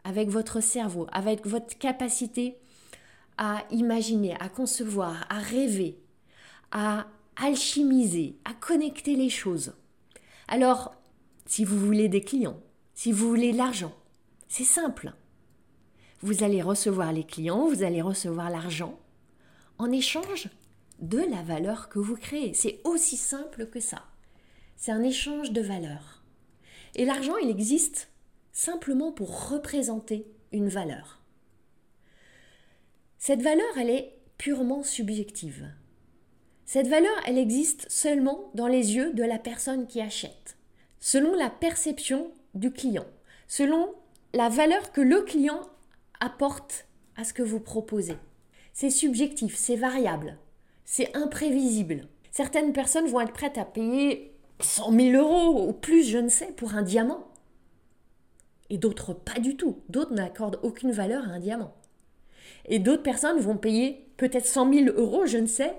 avec 0.04 0.30
votre 0.30 0.62
cerveau, 0.62 1.08
avec 1.12 1.46
votre 1.46 1.78
capacité 1.78 2.58
à 3.42 3.66
imaginer, 3.72 4.36
à 4.40 4.50
concevoir, 4.50 5.26
à 5.30 5.40
rêver, 5.40 5.98
à 6.72 7.08
alchimiser, 7.36 8.38
à 8.46 8.54
connecter 8.54 9.16
les 9.16 9.30
choses. 9.30 9.74
Alors, 10.48 10.94
si 11.48 11.66
vous 11.66 11.80
voulez 11.80 12.08
des 12.08 12.22
clients, 12.22 12.62
si 12.94 13.12
vous 13.12 13.28
voulez 13.28 13.52
de 13.52 13.58
l'argent, 13.58 13.94
c'est 14.48 14.64
simple 14.64 15.14
vous 16.22 16.44
allez 16.44 16.62
recevoir 16.62 17.12
les 17.14 17.24
clients, 17.24 17.68
vous 17.68 17.84
allez 17.84 18.02
recevoir 18.02 18.50
l'argent 18.50 19.00
en 19.80 19.92
échange 19.92 20.50
de 21.00 21.18
la 21.18 21.42
valeur 21.42 21.90
que 21.90 21.98
vous 21.98 22.16
créez. 22.16 22.54
C'est 22.54 22.80
aussi 22.84 23.18
simple 23.18 23.66
que 23.66 23.80
ça. 23.80 24.04
C'est 24.76 24.92
un 24.92 25.02
échange 25.02 25.52
de 25.52 25.62
valeur. 25.62 26.24
Et 26.94 27.06
l'argent, 27.06 27.38
il 27.38 27.50
existe 27.50 28.10
simplement 28.52 29.12
pour 29.12 29.50
représenter 29.50 30.28
une 30.52 30.70
valeur. 30.70 31.21
Cette 33.24 33.44
valeur, 33.44 33.78
elle 33.78 33.92
est 33.92 34.18
purement 34.40 34.82
subjective. 34.82 35.72
Cette 36.66 36.88
valeur, 36.88 37.14
elle 37.28 37.38
existe 37.38 37.86
seulement 37.88 38.50
dans 38.56 38.66
les 38.66 38.96
yeux 38.96 39.14
de 39.14 39.24
la 39.24 39.38
personne 39.38 39.86
qui 39.86 40.02
achète, 40.02 40.58
selon 41.00 41.36
la 41.36 41.52
perception 41.52 42.32
du 42.56 42.72
client, 42.72 43.06
selon 43.48 43.94
la 44.34 44.50
valeur 44.50 44.92
que 44.92 45.02
le 45.02 45.22
client 45.22 45.70
apporte 46.20 46.88
à 47.16 47.24
ce 47.24 47.32
que 47.32 47.44
vous 47.44 47.60
proposez. 47.60 48.18
C'est 48.74 48.90
subjectif, 48.90 49.56
c'est 49.56 49.76
variable, 49.76 50.40
c'est 50.84 51.16
imprévisible. 51.16 52.08
Certaines 52.32 52.74
personnes 52.74 53.06
vont 53.06 53.22
être 53.22 53.34
prêtes 53.34 53.60
à 53.60 53.66
payer 53.66 54.36
100 54.62 54.94
000 54.94 55.24
euros 55.24 55.70
ou 55.70 55.74
plus, 55.74 56.10
je 56.10 56.18
ne 56.18 56.30
sais, 56.30 56.52
pour 56.54 56.74
un 56.74 56.82
diamant. 56.82 57.28
Et 58.72 58.80
d'autres 58.80 59.14
pas 59.14 59.40
du 59.40 59.58
tout. 59.58 59.84
D'autres 59.90 60.16
n'accordent 60.16 60.60
aucune 60.64 60.92
valeur 60.92 61.26
à 61.26 61.34
un 61.34 61.40
diamant. 61.40 61.76
Et 62.66 62.80
d'autres 62.80 63.04
personnes 63.04 63.40
vont 63.40 63.58
payer 63.58 64.08
peut-être 64.18 64.46
100 64.46 64.74
000 64.74 64.86
euros, 64.96 65.26
je 65.26 65.38
ne 65.38 65.48
sais, 65.48 65.74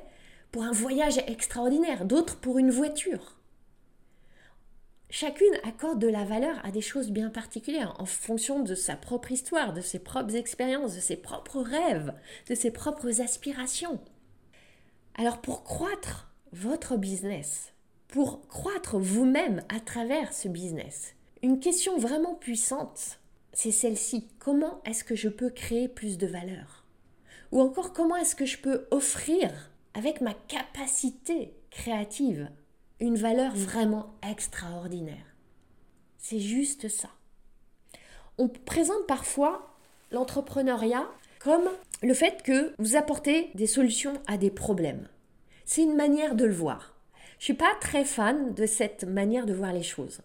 pour 0.51 0.63
un 0.63 0.73
voyage 0.73 1.19
extraordinaire. 1.27 2.05
D'autres 2.05 2.37
pour 2.37 2.59
une 2.59 2.71
voiture. 2.71 3.39
Chacune 5.15 5.55
accorde 5.63 5.99
de 5.99 6.09
la 6.09 6.25
valeur 6.25 6.59
à 6.65 6.71
des 6.71 6.81
choses 6.81 7.11
bien 7.11 7.29
particulières 7.29 7.95
en 7.99 8.07
fonction 8.07 8.61
de 8.61 8.75
sa 8.75 8.97
propre 8.97 9.31
histoire, 9.31 9.75
de 9.75 9.83
ses 9.83 9.99
propres 9.99 10.37
expériences, 10.37 10.95
de 10.95 11.01
ses 11.01 11.17
propres 11.17 11.61
rêves, 11.61 12.15
de 12.49 12.55
ses 12.55 12.71
propres 12.71 13.21
aspirations. 13.21 14.01
Alors 15.15 15.43
pour 15.43 15.65
croître 15.65 16.33
votre 16.53 16.97
business, 16.97 17.75
pour 18.09 18.49
croître 18.49 18.97
vous-même 18.97 19.63
à 19.69 19.81
travers 19.81 20.33
ce 20.33 20.49
business, 20.49 21.15
une 21.43 21.61
question 21.61 21.99
vraiment 21.99 22.35
puissante, 22.35 23.19
c'est 23.53 23.71
celle-ci. 23.71 24.29
Comment 24.39 24.81
est-ce 24.85 25.05
que 25.05 25.15
je 25.15 25.29
peux 25.29 25.51
créer 25.51 25.89
plus 25.89 26.19
de 26.19 26.27
valeur? 26.27 26.85
Ou 27.51 27.61
encore 27.61 27.93
comment 27.93 28.17
est-ce 28.17 28.35
que 28.35 28.47
je 28.47 28.59
peux 28.59 28.87
offrir 28.91 29.51
avec 29.95 30.21
ma 30.21 30.35
capacité 30.35 31.55
créative 31.71 32.49
une 33.01 33.17
valeur 33.17 33.55
vraiment 33.55 34.15
extraordinaire? 34.29 35.37
C'est 36.19 36.41
juste 36.41 36.89
ça. 36.89 37.11
On 38.39 38.49
présente 38.49 39.07
parfois 39.07 39.77
l'entrepreneuriat 40.11 41.07
comme 41.41 41.69
le 42.03 42.15
fait 42.15 42.43
que 42.43 42.75
vous 42.79 42.97
apportez 42.97 43.51
des 43.55 43.67
solutions 43.67 44.15
à 44.27 44.37
des 44.37 44.51
problèmes. 44.51 45.09
C'est 45.65 45.83
une 45.83 45.97
manière 45.97 46.35
de 46.35 46.45
le 46.45 46.55
voir. 46.55 46.95
Je 47.39 47.45
suis 47.47 47.55
pas 47.55 47.75
très 47.81 48.05
fan 48.05 48.55
de 48.55 48.67
cette 48.67 49.05
manière 49.05 49.47
de 49.47 49.53
voir 49.53 49.73
les 49.73 49.83
choses. 49.83 50.21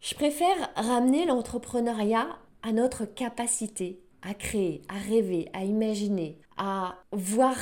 Je 0.00 0.14
préfère 0.14 0.70
ramener 0.76 1.26
l'entrepreneuriat 1.26 2.38
à 2.66 2.72
notre 2.72 3.04
capacité 3.04 4.00
à 4.22 4.34
créer, 4.34 4.82
à 4.88 4.98
rêver, 4.98 5.48
à 5.52 5.62
imaginer, 5.62 6.36
à 6.56 6.98
voir 7.12 7.56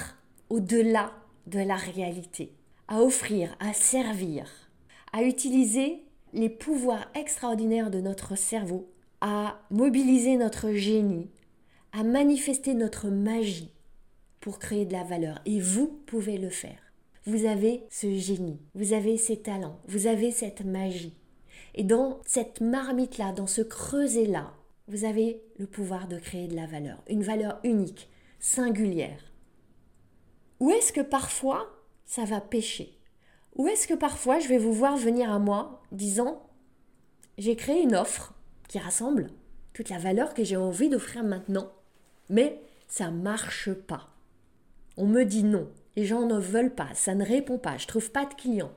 au-delà 0.49 1.12
de 1.46 1.58
la 1.58 1.76
réalité, 1.76 2.54
à 2.88 3.02
offrir, 3.02 3.54
à 3.61 3.75
servir, 3.75 4.46
à 5.12 5.23
utiliser 5.23 6.02
les 6.32 6.49
pouvoirs 6.49 7.06
extraordinaires 7.14 7.90
de 7.90 8.00
notre 8.00 8.34
cerveau, 8.34 8.88
à 9.20 9.61
mobiliser 9.70 10.38
notre 10.38 10.73
génie, 10.73 11.28
à 11.92 12.02
manifester 12.02 12.73
notre 12.73 13.08
magie 13.08 13.75
pour 14.40 14.58
créer 14.58 14.87
de 14.87 14.94
la 14.94 15.04
valeur. 15.04 15.38
Et 15.44 15.61
vous 15.61 16.00
pouvez 16.06 16.38
le 16.38 16.49
faire. 16.49 16.80
Vous 17.26 17.44
avez 17.44 17.84
ce 17.90 18.11
génie, 18.14 18.58
vous 18.75 18.94
avez 18.94 19.18
ces 19.18 19.37
talents, 19.37 19.78
vous 19.87 20.06
avez 20.06 20.30
cette 20.30 20.64
magie. 20.64 21.14
Et 21.75 21.84
dans 21.84 22.20
cette 22.25 22.62
marmite-là, 22.62 23.32
dans 23.32 23.46
ce 23.46 23.61
creuset-là, 23.61 24.54
vous 24.88 25.04
avez 25.04 25.42
le 25.58 25.66
pouvoir 25.66 26.08
de 26.08 26.18
créer 26.18 26.46
de 26.46 26.56
la 26.56 26.66
valeur, 26.66 27.02
une 27.08 27.22
valeur 27.22 27.58
unique, 27.64 28.10
singulière. 28.38 29.32
Où 30.60 30.70
est-ce 30.70 30.92
que 30.92 31.00
parfois 31.00 31.66
ça 32.04 32.24
va 32.24 32.40
pêcher? 32.40 32.98
Où 33.56 33.66
est-ce 33.68 33.86
que 33.86 33.94
parfois 33.94 34.40
je 34.40 34.48
vais 34.48 34.58
vous 34.58 34.72
voir 34.72 34.96
venir 34.96 35.30
à 35.30 35.38
moi 35.38 35.82
disant 35.92 36.42
j'ai 37.38 37.56
créé 37.56 37.82
une 37.82 37.96
offre 37.96 38.34
qui 38.68 38.78
rassemble 38.78 39.30
toute 39.72 39.88
la 39.88 39.98
valeur 39.98 40.34
que 40.34 40.44
j'ai 40.44 40.56
envie 40.56 40.88
d'offrir 40.88 41.24
maintenant, 41.24 41.72
mais 42.28 42.60
ça 42.86 43.10
marche 43.10 43.72
pas. 43.72 44.10
On 44.96 45.06
me 45.06 45.24
dit 45.24 45.42
non, 45.42 45.68
les 45.96 46.04
gens 46.04 46.26
ne 46.26 46.38
veulent 46.38 46.74
pas, 46.74 46.94
ça 46.94 47.14
ne 47.14 47.24
répond 47.24 47.58
pas, 47.58 47.78
je 47.78 47.86
trouve 47.86 48.10
pas 48.10 48.26
de 48.26 48.34
clients. 48.34 48.72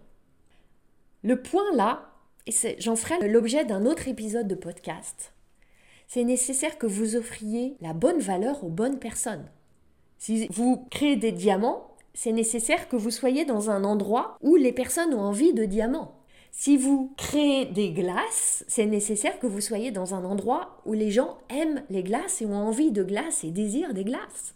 Le 1.23 1.41
point 1.41 1.75
là, 1.75 2.13
et 2.47 2.53
j'en 2.79 2.95
ferai 2.95 3.27
l'objet 3.27 3.65
d'un 3.65 3.85
autre 3.85 4.07
épisode 4.07 4.47
de 4.47 4.55
podcast, 4.55 5.33
c'est 6.07 6.23
nécessaire 6.23 6.77
que 6.77 6.87
vous 6.87 7.15
offriez 7.15 7.75
la 7.81 7.93
bonne 7.93 8.19
valeur 8.19 8.63
aux 8.63 8.69
bonnes 8.69 8.99
personnes. 8.99 9.49
Si 10.17 10.47
vous 10.47 10.87
créez 10.89 11.17
des 11.17 11.33
diamants, 11.33 11.95
c'est 12.13 12.31
nécessaire 12.31 12.87
que 12.87 12.95
vous 12.95 13.11
soyez 13.11 13.45
dans 13.45 13.69
un 13.69 13.83
endroit 13.83 14.37
où 14.41 14.55
les 14.55 14.71
personnes 14.71 15.13
ont 15.13 15.21
envie 15.21 15.53
de 15.53 15.65
diamants. 15.65 16.15
Si 16.51 16.77
vous 16.77 17.13
créez 17.17 17.65
des 17.65 17.91
glaces, 17.91 18.65
c'est 18.67 18.87
nécessaire 18.87 19.39
que 19.39 19.45
vous 19.45 19.61
soyez 19.61 19.91
dans 19.91 20.15
un 20.15 20.23
endroit 20.23 20.81
où 20.85 20.93
les 20.93 21.11
gens 21.11 21.37
aiment 21.49 21.83
les 21.89 22.03
glaces 22.03 22.41
et 22.41 22.45
ont 22.45 22.55
envie 22.55 22.91
de 22.91 23.03
glaces 23.03 23.43
et 23.43 23.51
désirent 23.51 23.93
des 23.93 24.05
glaces. 24.05 24.55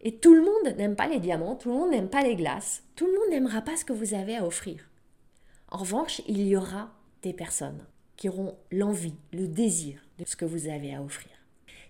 Et 0.00 0.16
tout 0.16 0.32
le 0.32 0.40
monde 0.40 0.76
n'aime 0.78 0.96
pas 0.96 1.08
les 1.08 1.18
diamants, 1.18 1.56
tout 1.56 1.68
le 1.68 1.74
monde 1.74 1.90
n'aime 1.90 2.08
pas 2.08 2.22
les 2.22 2.36
glaces, 2.36 2.82
tout 2.96 3.04
le 3.04 3.12
monde 3.12 3.30
n'aimera 3.30 3.60
pas 3.60 3.76
ce 3.76 3.84
que 3.84 3.92
vous 3.92 4.14
avez 4.14 4.36
à 4.36 4.46
offrir. 4.46 4.88
En 5.68 5.78
revanche, 5.78 6.22
il 6.26 6.40
y 6.46 6.56
aura 6.56 6.94
des 7.22 7.34
personnes 7.34 7.84
qui 8.20 8.28
auront 8.28 8.54
l'envie, 8.70 9.14
le 9.32 9.48
désir 9.48 9.98
de 10.18 10.26
ce 10.26 10.36
que 10.36 10.44
vous 10.44 10.68
avez 10.68 10.94
à 10.94 11.02
offrir. 11.02 11.32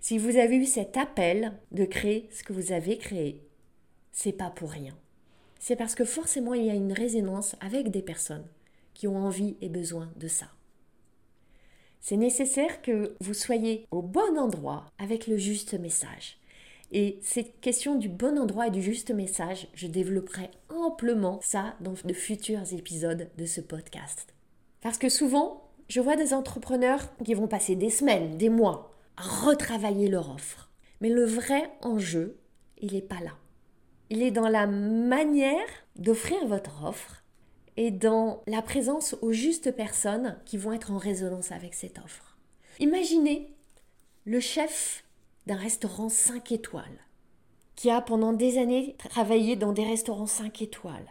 Si 0.01 0.17
vous 0.17 0.37
avez 0.37 0.57
eu 0.57 0.65
cet 0.65 0.97
appel 0.97 1.53
de 1.73 1.85
créer 1.85 2.29
ce 2.31 2.45
que 2.45 2.53
vous 2.53 2.71
avez 2.71 2.99
créé, 2.99 3.43
c'est 4.13 4.33
pas 4.33 4.49
pour 4.49 4.71
rien. 4.71 4.97
C'est 5.59 5.75
parce 5.75 5.97
que 5.97 6.05
forcément 6.05 6.55
il 6.55 6.65
y 6.65 6.71
a 6.71 6.75
une 6.75 6.93
résonance 6.93 7.57
avec 7.61 7.91
des 7.91 8.01
personnes 8.01 8.47
qui 8.95 9.09
ont 9.09 9.17
envie 9.17 9.57
et 9.61 9.69
besoin 9.69 10.09
de 10.17 10.29
ça. 10.29 10.47
C'est 12.01 12.17
nécessaire 12.17 12.81
que 12.81 13.17
vous 13.21 13.35
soyez 13.35 13.85
au 13.91 14.01
bon 14.01 14.39
endroit 14.39 14.87
avec 14.99 15.27
le 15.27 15.37
juste 15.37 15.75
message. 15.75 16.39
Et 16.93 17.19
cette 17.23 17.61
question 17.61 17.97
du 17.97 18.09
bon 18.09 18.39
endroit 18.39 18.69
et 18.69 18.71
du 18.71 18.83
juste 18.83 19.11
message, 19.11 19.67
je 19.75 19.89
développerai 19.89 20.51
amplement 20.69 21.41
ça 21.43 21.75
dans 21.81 21.95
de 22.05 22.15
futurs 22.15 22.73
épisodes 22.73 23.29
de 23.37 23.47
ce 23.47 23.61
podcast. 23.61 24.33
Parce 24.81 24.97
que 24.97 25.09
souvent, 25.09 25.69
je 25.90 26.00
vois 26.00 26.14
des 26.14 26.33
entrepreneurs 26.33 27.00
qui 27.24 27.35
vont 27.35 27.48
passer 27.48 27.74
des 27.74 27.90
semaines, 27.90 28.38
des 28.38 28.48
mois 28.48 28.94
à 29.16 29.22
retravailler 29.22 30.09
leur 30.09 30.33
offre. 30.33 30.70
Mais 31.00 31.09
le 31.09 31.24
vrai 31.24 31.68
enjeu, 31.83 32.38
il 32.79 32.92
n'est 32.92 33.03
pas 33.03 33.18
là. 33.18 33.33
Il 34.09 34.22
est 34.22 34.31
dans 34.31 34.48
la 34.48 34.68
manière 34.68 35.66
d'offrir 35.96 36.46
votre 36.46 36.85
offre 36.85 37.24
et 37.76 37.90
dans 37.90 38.40
la 38.46 38.62
présence 38.62 39.16
aux 39.20 39.33
justes 39.33 39.72
personnes 39.72 40.38
qui 40.44 40.59
vont 40.59 40.72
être 40.72 40.92
en 40.92 40.96
résonance 40.96 41.50
avec 41.50 41.74
cette 41.74 41.98
offre. 41.98 42.38
Imaginez 42.79 43.53
le 44.24 44.38
chef 44.38 45.03
d'un 45.46 45.57
restaurant 45.57 46.09
5 46.09 46.53
étoiles, 46.53 47.05
qui 47.74 47.90
a 47.90 48.00
pendant 48.00 48.33
des 48.33 48.59
années 48.59 48.94
travaillé 48.96 49.57
dans 49.57 49.72
des 49.72 49.85
restaurants 49.85 50.26
5 50.26 50.62
étoiles, 50.62 51.11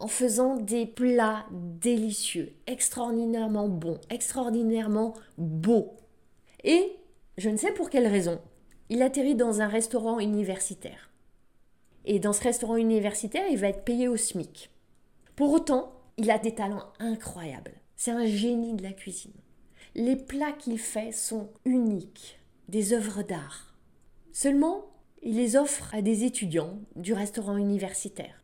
en 0.00 0.08
faisant 0.08 0.56
des 0.56 0.86
plats 0.86 1.44
délicieux, 1.52 2.54
extraordinairement 2.66 3.68
bons, 3.68 4.00
extraordinairement 4.08 5.12
beaux. 5.36 5.94
Et, 6.64 6.96
je 7.38 7.50
ne 7.50 7.56
sais 7.56 7.72
pour 7.72 7.90
quelle 7.90 8.06
raison, 8.06 8.40
il 8.88 9.02
atterrit 9.02 9.36
dans 9.36 9.60
un 9.60 9.68
restaurant 9.68 10.18
universitaire. 10.18 11.10
Et 12.06 12.18
dans 12.18 12.32
ce 12.32 12.42
restaurant 12.42 12.76
universitaire, 12.76 13.46
il 13.50 13.58
va 13.58 13.68
être 13.68 13.84
payé 13.84 14.08
au 14.08 14.16
SMIC. 14.16 14.70
Pour 15.36 15.52
autant, 15.52 15.92
il 16.16 16.30
a 16.30 16.38
des 16.38 16.54
talents 16.54 16.92
incroyables. 16.98 17.74
C'est 17.94 18.10
un 18.10 18.26
génie 18.26 18.74
de 18.74 18.82
la 18.82 18.92
cuisine. 18.92 19.32
Les 19.94 20.16
plats 20.16 20.52
qu'il 20.52 20.78
fait 20.78 21.12
sont 21.12 21.50
uniques 21.64 22.38
des 22.68 22.94
œuvres 22.94 23.22
d'art. 23.22 23.74
Seulement, 24.32 24.86
il 25.22 25.36
les 25.36 25.56
offre 25.56 25.94
à 25.94 26.00
des 26.00 26.24
étudiants 26.24 26.78
du 26.96 27.12
restaurant 27.12 27.58
universitaire. 27.58 28.39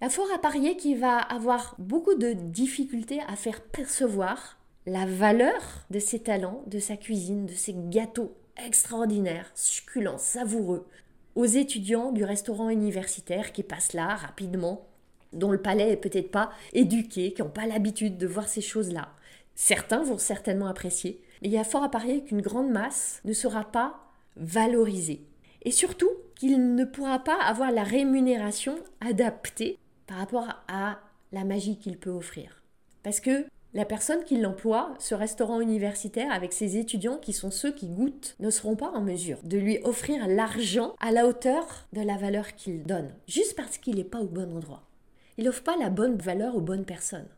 La 0.00 0.10
fort 0.10 0.28
à 0.32 0.38
parier 0.38 0.76
qu'il 0.76 0.96
va 0.96 1.18
avoir 1.18 1.74
beaucoup 1.78 2.14
de 2.14 2.32
difficultés 2.32 3.20
à 3.26 3.34
faire 3.34 3.60
percevoir 3.60 4.56
la 4.86 5.04
valeur 5.06 5.60
de 5.90 5.98
ses 5.98 6.20
talents, 6.20 6.62
de 6.68 6.78
sa 6.78 6.96
cuisine, 6.96 7.46
de 7.46 7.52
ses 7.52 7.74
gâteaux 7.76 8.32
extraordinaires, 8.64 9.50
succulents, 9.54 10.18
savoureux, 10.18 10.86
aux 11.34 11.46
étudiants 11.46 12.12
du 12.12 12.22
restaurant 12.22 12.70
universitaire 12.70 13.50
qui 13.52 13.64
passent 13.64 13.92
là 13.92 14.14
rapidement, 14.14 14.86
dont 15.32 15.50
le 15.50 15.60
palais 15.60 15.90
est 15.90 15.96
peut-être 15.96 16.30
pas 16.30 16.52
éduqué, 16.72 17.32
qui 17.32 17.42
n'ont 17.42 17.50
pas 17.50 17.66
l'habitude 17.66 18.18
de 18.18 18.26
voir 18.28 18.48
ces 18.48 18.60
choses-là. 18.60 19.08
Certains 19.56 20.04
vont 20.04 20.18
certainement 20.18 20.68
apprécier, 20.68 21.20
mais 21.42 21.48
il 21.48 21.54
y 21.54 21.58
a 21.58 21.64
fort 21.64 21.82
à 21.82 21.90
parier 21.90 22.22
qu'une 22.22 22.40
grande 22.40 22.70
masse 22.70 23.20
ne 23.24 23.32
sera 23.32 23.64
pas 23.64 23.98
valorisée. 24.36 25.24
Et 25.62 25.72
surtout 25.72 26.10
qu'il 26.36 26.76
ne 26.76 26.84
pourra 26.84 27.18
pas 27.18 27.42
avoir 27.42 27.72
la 27.72 27.82
rémunération 27.82 28.76
adaptée 29.00 29.76
par 30.08 30.16
rapport 30.16 30.48
à 30.66 30.98
la 31.30 31.44
magie 31.44 31.78
qu'il 31.78 31.98
peut 31.98 32.10
offrir. 32.10 32.62
Parce 33.04 33.20
que 33.20 33.44
la 33.74 33.84
personne 33.84 34.24
qui 34.24 34.38
l'emploie, 34.38 34.94
ce 34.98 35.14
restaurant 35.14 35.60
universitaire 35.60 36.32
avec 36.32 36.54
ses 36.54 36.78
étudiants 36.78 37.18
qui 37.18 37.34
sont 37.34 37.50
ceux 37.50 37.70
qui 37.70 37.88
goûtent, 37.88 38.34
ne 38.40 38.50
seront 38.50 38.76
pas 38.76 38.90
en 38.90 39.02
mesure 39.02 39.38
de 39.44 39.58
lui 39.58 39.78
offrir 39.84 40.26
l'argent 40.26 40.94
à 41.00 41.12
la 41.12 41.26
hauteur 41.26 41.86
de 41.92 42.00
la 42.00 42.16
valeur 42.16 42.54
qu'il 42.56 42.82
donne, 42.84 43.14
juste 43.28 43.54
parce 43.54 43.76
qu'il 43.76 43.96
n'est 43.96 44.04
pas 44.04 44.20
au 44.20 44.26
bon 44.26 44.56
endroit. 44.56 44.82
Il 45.36 45.44
n'offre 45.44 45.62
pas 45.62 45.76
la 45.76 45.90
bonne 45.90 46.16
valeur 46.16 46.56
aux 46.56 46.62
bonnes 46.62 46.86
personnes. 46.86 47.28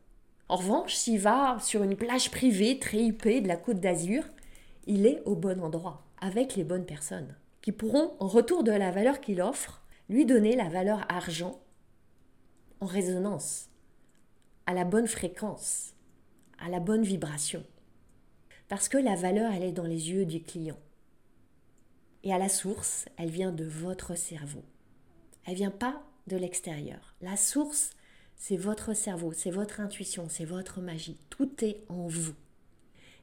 En 0.48 0.56
revanche, 0.56 0.94
s'il 0.94 1.18
va 1.18 1.58
sur 1.60 1.82
une 1.82 1.96
plage 1.96 2.30
privée 2.30 2.78
très 2.78 3.04
huppée 3.04 3.40
de 3.40 3.48
la 3.48 3.56
côte 3.56 3.80
d'Azur, 3.80 4.22
il 4.86 5.06
est 5.06 5.22
au 5.24 5.34
bon 5.34 5.60
endroit, 5.60 6.04
avec 6.20 6.54
les 6.54 6.64
bonnes 6.64 6.86
personnes, 6.86 7.34
qui 7.60 7.72
pourront, 7.72 8.12
en 8.20 8.28
retour 8.28 8.62
de 8.62 8.72
la 8.72 8.92
valeur 8.92 9.20
qu'il 9.20 9.42
offre, 9.42 9.82
lui 10.08 10.24
donner 10.24 10.54
la 10.54 10.68
valeur 10.68 11.04
argent 11.08 11.60
en 12.80 12.86
résonance, 12.86 13.68
à 14.66 14.74
la 14.74 14.84
bonne 14.84 15.06
fréquence, 15.06 15.94
à 16.58 16.68
la 16.68 16.80
bonne 16.80 17.02
vibration. 17.02 17.64
Parce 18.68 18.88
que 18.88 18.98
la 18.98 19.16
valeur, 19.16 19.52
elle 19.52 19.64
est 19.64 19.72
dans 19.72 19.84
les 19.84 20.10
yeux 20.10 20.24
du 20.24 20.42
client. 20.42 20.78
Et 22.22 22.32
à 22.32 22.38
la 22.38 22.48
source, 22.48 23.06
elle 23.16 23.30
vient 23.30 23.52
de 23.52 23.64
votre 23.64 24.14
cerveau. 24.14 24.62
Elle 25.44 25.56
vient 25.56 25.70
pas 25.70 26.02
de 26.26 26.36
l'extérieur. 26.36 27.16
La 27.20 27.36
source, 27.36 27.90
c'est 28.36 28.56
votre 28.56 28.94
cerveau, 28.94 29.32
c'est 29.32 29.50
votre 29.50 29.80
intuition, 29.80 30.28
c'est 30.28 30.44
votre 30.44 30.80
magie. 30.80 31.18
Tout 31.30 31.64
est 31.64 31.82
en 31.88 32.06
vous. 32.06 32.34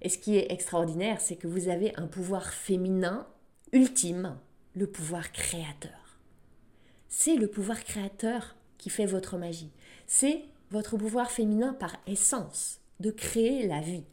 Et 0.02 0.10
ce 0.10 0.18
qui 0.18 0.36
est 0.36 0.52
extraordinaire, 0.52 1.22
c'est 1.22 1.38
que 1.38 1.48
vous 1.48 1.70
avez 1.70 1.96
un 1.96 2.08
pouvoir 2.08 2.54
féminin 2.54 3.26
ultime, 3.72 4.38
le 4.76 4.88
pouvoir 4.88 5.32
créateur. 5.32 6.20
C'est 7.08 7.36
le 7.36 7.48
pouvoir 7.48 7.84
créateur 7.84 8.57
qui 8.78 8.90
fait 8.90 9.06
votre 9.06 9.38
magie. 9.38 9.72
C'est 10.06 10.44
votre 10.72 10.98
pouvoir 10.98 11.32
féminin 11.32 11.74
par 11.74 11.98
essence 12.08 12.80
de 13.00 13.12
créer 13.12 13.68
la 13.68 13.82
vie. 13.82 14.04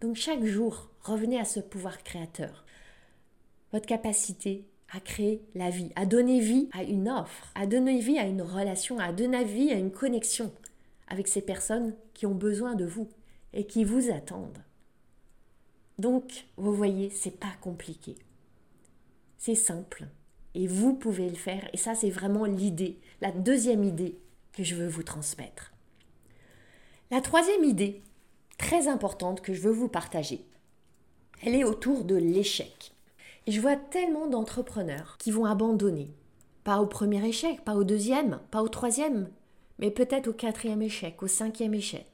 Donc 0.00 0.16
chaque 0.16 0.44
jour, 0.44 0.90
revenez 1.02 1.38
à 1.38 1.44
ce 1.44 1.60
pouvoir 1.60 2.02
créateur. 2.02 2.64
Votre 3.72 3.86
capacité 3.86 4.64
à 4.92 5.00
créer 5.00 5.42
la 5.54 5.70
vie, 5.70 5.90
à 5.96 6.06
donner 6.06 6.40
vie 6.40 6.68
à 6.72 6.82
une 6.82 7.08
offre, 7.08 7.50
à 7.54 7.66
donner 7.66 7.98
vie 7.98 8.18
à 8.18 8.26
une 8.26 8.42
relation, 8.42 8.98
à 8.98 9.12
donner 9.12 9.44
vie 9.44 9.72
à 9.72 9.76
une 9.76 9.90
connexion 9.90 10.52
avec 11.08 11.28
ces 11.28 11.42
personnes 11.42 11.94
qui 12.12 12.26
ont 12.26 12.34
besoin 12.34 12.74
de 12.74 12.84
vous 12.84 13.08
et 13.52 13.66
qui 13.66 13.84
vous 13.84 14.10
attendent. 14.10 14.62
Donc, 15.98 16.46
vous 16.56 16.74
voyez, 16.74 17.10
c'est 17.10 17.38
pas 17.38 17.52
compliqué. 17.60 18.16
C'est 19.38 19.54
simple 19.54 20.06
et 20.54 20.66
vous 20.66 20.94
pouvez 20.94 21.28
le 21.28 21.34
faire 21.34 21.68
et 21.72 21.76
ça 21.76 21.94
c'est 21.94 22.10
vraiment 22.10 22.44
l'idée, 22.44 22.98
la 23.20 23.32
deuxième 23.32 23.84
idée 23.84 24.18
que 24.52 24.64
je 24.64 24.74
veux 24.74 24.88
vous 24.88 25.02
transmettre. 25.02 25.72
La 27.10 27.20
troisième 27.20 27.64
idée, 27.64 28.02
très 28.58 28.88
importante, 28.88 29.40
que 29.40 29.52
je 29.52 29.60
veux 29.60 29.72
vous 29.72 29.88
partager, 29.88 30.46
elle 31.42 31.54
est 31.54 31.64
autour 31.64 32.04
de 32.04 32.14
l'échec. 32.14 32.92
Et 33.46 33.52
je 33.52 33.60
vois 33.60 33.76
tellement 33.76 34.26
d'entrepreneurs 34.26 35.16
qui 35.18 35.30
vont 35.30 35.44
abandonner. 35.44 36.10
Pas 36.62 36.78
au 36.78 36.86
premier 36.86 37.22
échec, 37.26 37.62
pas 37.62 37.74
au 37.74 37.84
deuxième, 37.84 38.40
pas 38.50 38.62
au 38.62 38.68
troisième, 38.68 39.28
mais 39.78 39.90
peut-être 39.90 40.28
au 40.28 40.32
quatrième 40.32 40.80
échec, 40.80 41.22
au 41.22 41.26
cinquième 41.26 41.74
échec. 41.74 42.06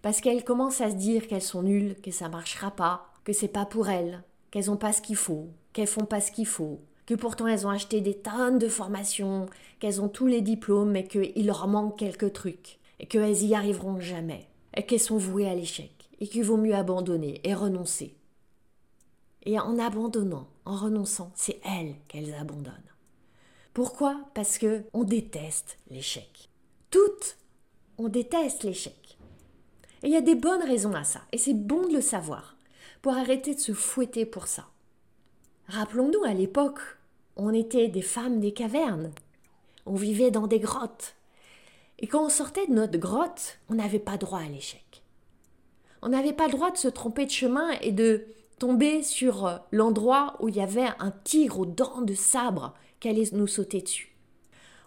Parce 0.00 0.22
qu'elles 0.22 0.44
commencent 0.44 0.80
à 0.80 0.90
se 0.90 0.96
dire 0.96 1.26
qu'elles 1.26 1.42
sont 1.42 1.62
nulles, 1.62 1.96
que 2.02 2.10
ça 2.10 2.30
marchera 2.30 2.70
pas, 2.70 3.12
que 3.24 3.34
c'est 3.34 3.48
pas 3.48 3.66
pour 3.66 3.90
elles, 3.90 4.22
qu'elles 4.50 4.66
n'ont 4.66 4.78
pas 4.78 4.94
ce 4.94 5.02
qu'il 5.02 5.16
faut, 5.16 5.48
qu'elles 5.74 5.86
font 5.86 6.06
pas 6.06 6.22
ce 6.22 6.32
qu'il 6.32 6.46
faut, 6.46 6.80
que 7.10 7.16
pourtant 7.16 7.48
elles 7.48 7.66
ont 7.66 7.70
acheté 7.70 8.00
des 8.00 8.14
tonnes 8.14 8.60
de 8.60 8.68
formations, 8.68 9.46
qu'elles 9.80 10.00
ont 10.00 10.08
tous 10.08 10.28
les 10.28 10.42
diplômes, 10.42 10.92
mais 10.92 11.02
qu'il 11.08 11.44
leur 11.44 11.66
manque 11.66 11.98
quelques 11.98 12.32
trucs, 12.32 12.78
et 13.00 13.06
qu'elles 13.06 13.42
y 13.42 13.52
arriveront 13.56 13.98
jamais, 13.98 14.46
et 14.76 14.86
qu'elles 14.86 15.00
sont 15.00 15.16
vouées 15.16 15.48
à 15.48 15.56
l'échec, 15.56 15.90
et 16.20 16.28
qu'il 16.28 16.44
vaut 16.44 16.56
mieux 16.56 16.76
abandonner 16.76 17.40
et 17.42 17.52
renoncer. 17.52 18.14
Et 19.42 19.58
en 19.58 19.76
abandonnant, 19.80 20.46
en 20.64 20.76
renonçant, 20.76 21.32
c'est 21.34 21.60
elles 21.64 21.96
qu'elles 22.06 22.32
abandonnent. 22.34 22.92
Pourquoi? 23.74 24.20
Parce 24.32 24.56
que 24.56 24.84
on 24.92 25.02
déteste 25.02 25.78
l'échec. 25.90 26.48
Toutes, 26.90 27.38
on 27.98 28.06
déteste 28.06 28.62
l'échec. 28.62 29.18
Et 30.04 30.06
il 30.06 30.12
y 30.12 30.16
a 30.16 30.20
des 30.20 30.36
bonnes 30.36 30.62
raisons 30.62 30.94
à 30.94 31.02
ça, 31.02 31.22
et 31.32 31.38
c'est 31.38 31.54
bon 31.54 31.88
de 31.88 31.94
le 31.94 32.02
savoir, 32.02 32.54
pour 33.02 33.14
arrêter 33.14 33.56
de 33.56 33.60
se 33.60 33.72
fouetter 33.72 34.26
pour 34.26 34.46
ça. 34.46 34.68
Rappelons-nous, 35.66 36.22
à 36.22 36.34
l'époque, 36.34 36.78
on 37.40 37.52
était 37.52 37.88
des 37.88 38.02
femmes 38.02 38.40
des 38.40 38.52
cavernes, 38.52 39.10
on 39.86 39.94
vivait 39.94 40.30
dans 40.30 40.46
des 40.46 40.60
grottes, 40.60 41.14
et 42.00 42.06
quand 42.06 42.24
on 42.24 42.30
sortait 42.30 42.66
de 42.66 42.72
notre 42.72 42.98
grotte, 42.98 43.58
on 43.68 43.74
n'avait 43.74 43.98
pas 43.98 44.16
droit 44.16 44.40
à 44.40 44.48
l'échec. 44.48 45.02
On 46.02 46.08
n'avait 46.08 46.32
pas 46.32 46.46
le 46.46 46.52
droit 46.52 46.70
de 46.70 46.78
se 46.78 46.88
tromper 46.88 47.26
de 47.26 47.30
chemin 47.30 47.70
et 47.82 47.92
de 47.92 48.24
tomber 48.58 49.02
sur 49.02 49.60
l'endroit 49.70 50.36
où 50.40 50.48
il 50.48 50.56
y 50.56 50.62
avait 50.62 50.88
un 50.98 51.10
tigre 51.24 51.60
aux 51.60 51.66
dents 51.66 52.00
de 52.00 52.14
sabre 52.14 52.74
qui 53.00 53.08
allait 53.08 53.28
nous 53.32 53.46
sauter 53.46 53.82
dessus. 53.82 54.16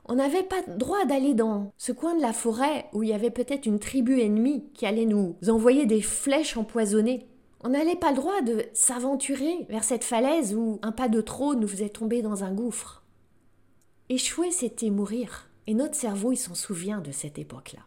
On 0.05 0.15
n'avait 0.15 0.43
pas 0.43 0.61
droit 0.67 1.05
d'aller 1.05 1.33
dans 1.33 1.71
ce 1.77 1.91
coin 1.91 2.15
de 2.15 2.21
la 2.21 2.33
forêt 2.33 2.87
où 2.93 3.03
il 3.03 3.09
y 3.09 3.13
avait 3.13 3.31
peut-être 3.31 3.65
une 3.65 3.79
tribu 3.79 4.19
ennemie 4.19 4.65
qui 4.73 4.85
allait 4.85 5.05
nous 5.05 5.35
envoyer 5.47 5.85
des 5.85 6.01
flèches 6.01 6.57
empoisonnées. 6.57 7.27
On 7.63 7.69
n'avait 7.69 7.95
pas 7.95 8.11
le 8.11 8.17
droit 8.17 8.41
de 8.41 8.65
s'aventurer 8.73 9.65
vers 9.69 9.83
cette 9.83 10.03
falaise 10.03 10.53
où 10.53 10.79
un 10.81 10.91
pas 10.91 11.07
de 11.07 11.21
trop 11.21 11.55
nous 11.55 11.67
faisait 11.67 11.89
tomber 11.89 12.21
dans 12.21 12.43
un 12.43 12.53
gouffre. 12.53 13.03
Échouer, 14.09 14.51
c'était 14.51 14.89
mourir. 14.89 15.49
Et 15.65 15.73
notre 15.73 15.95
cerveau, 15.95 16.33
il 16.33 16.37
s'en 16.37 16.55
souvient 16.55 16.99
de 16.99 17.11
cette 17.11 17.39
époque-là. 17.39 17.79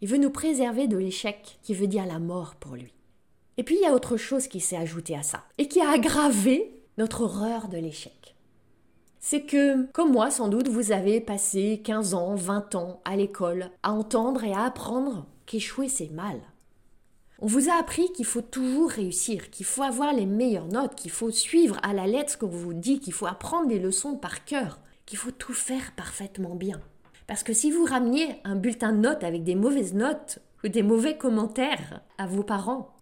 Il 0.00 0.08
veut 0.08 0.18
nous 0.18 0.30
préserver 0.30 0.88
de 0.88 0.96
l'échec, 0.96 1.58
qui 1.62 1.72
veut 1.72 1.86
dire 1.86 2.04
la 2.04 2.18
mort 2.18 2.56
pour 2.56 2.74
lui. 2.74 2.92
Et 3.56 3.62
puis 3.62 3.76
il 3.76 3.82
y 3.82 3.86
a 3.86 3.94
autre 3.94 4.16
chose 4.16 4.48
qui 4.48 4.60
s'est 4.60 4.76
ajouté 4.76 5.16
à 5.16 5.22
ça, 5.22 5.44
et 5.56 5.68
qui 5.68 5.80
a 5.80 5.90
aggravé 5.90 6.74
notre 6.98 7.22
horreur 7.22 7.68
de 7.68 7.78
l'échec 7.78 8.36
c'est 9.28 9.40
que, 9.40 9.86
comme 9.86 10.12
moi 10.12 10.30
sans 10.30 10.46
doute, 10.46 10.68
vous 10.68 10.92
avez 10.92 11.20
passé 11.20 11.80
15 11.82 12.14
ans, 12.14 12.36
20 12.36 12.76
ans 12.76 13.00
à 13.04 13.16
l'école 13.16 13.72
à 13.82 13.90
entendre 13.90 14.44
et 14.44 14.52
à 14.52 14.62
apprendre 14.62 15.26
qu'échouer 15.46 15.88
c'est 15.88 16.12
mal. 16.12 16.40
On 17.38 17.46
vous 17.46 17.68
a 17.68 17.74
appris 17.74 18.10
qu'il 18.12 18.24
faut 18.24 18.40
toujours 18.40 18.90
réussir, 18.90 19.50
qu'il 19.50 19.66
faut 19.66 19.82
avoir 19.82 20.14
les 20.14 20.24
meilleures 20.24 20.68
notes, 20.68 20.94
qu'il 20.94 21.10
faut 21.10 21.30
suivre 21.30 21.78
à 21.82 21.92
la 21.92 22.06
lettre 22.06 22.32
ce 22.32 22.36
qu'on 22.38 22.46
vous 22.46 22.72
dit, 22.72 22.98
qu'il 22.98 23.12
faut 23.12 23.26
apprendre 23.26 23.68
les 23.68 23.78
leçons 23.78 24.16
par 24.16 24.46
cœur, 24.46 24.78
qu'il 25.04 25.18
faut 25.18 25.30
tout 25.30 25.52
faire 25.52 25.92
parfaitement 25.96 26.54
bien. 26.54 26.80
Parce 27.26 27.42
que 27.42 27.52
si 27.52 27.70
vous 27.70 27.84
rameniez 27.84 28.36
un 28.44 28.56
bulletin 28.56 28.92
de 28.92 28.98
notes 28.98 29.22
avec 29.22 29.44
des 29.44 29.54
mauvaises 29.54 29.92
notes 29.92 30.38
ou 30.64 30.68
des 30.68 30.82
mauvais 30.82 31.18
commentaires 31.18 32.00
à 32.16 32.26
vos 32.26 32.42
parents, 32.42 32.94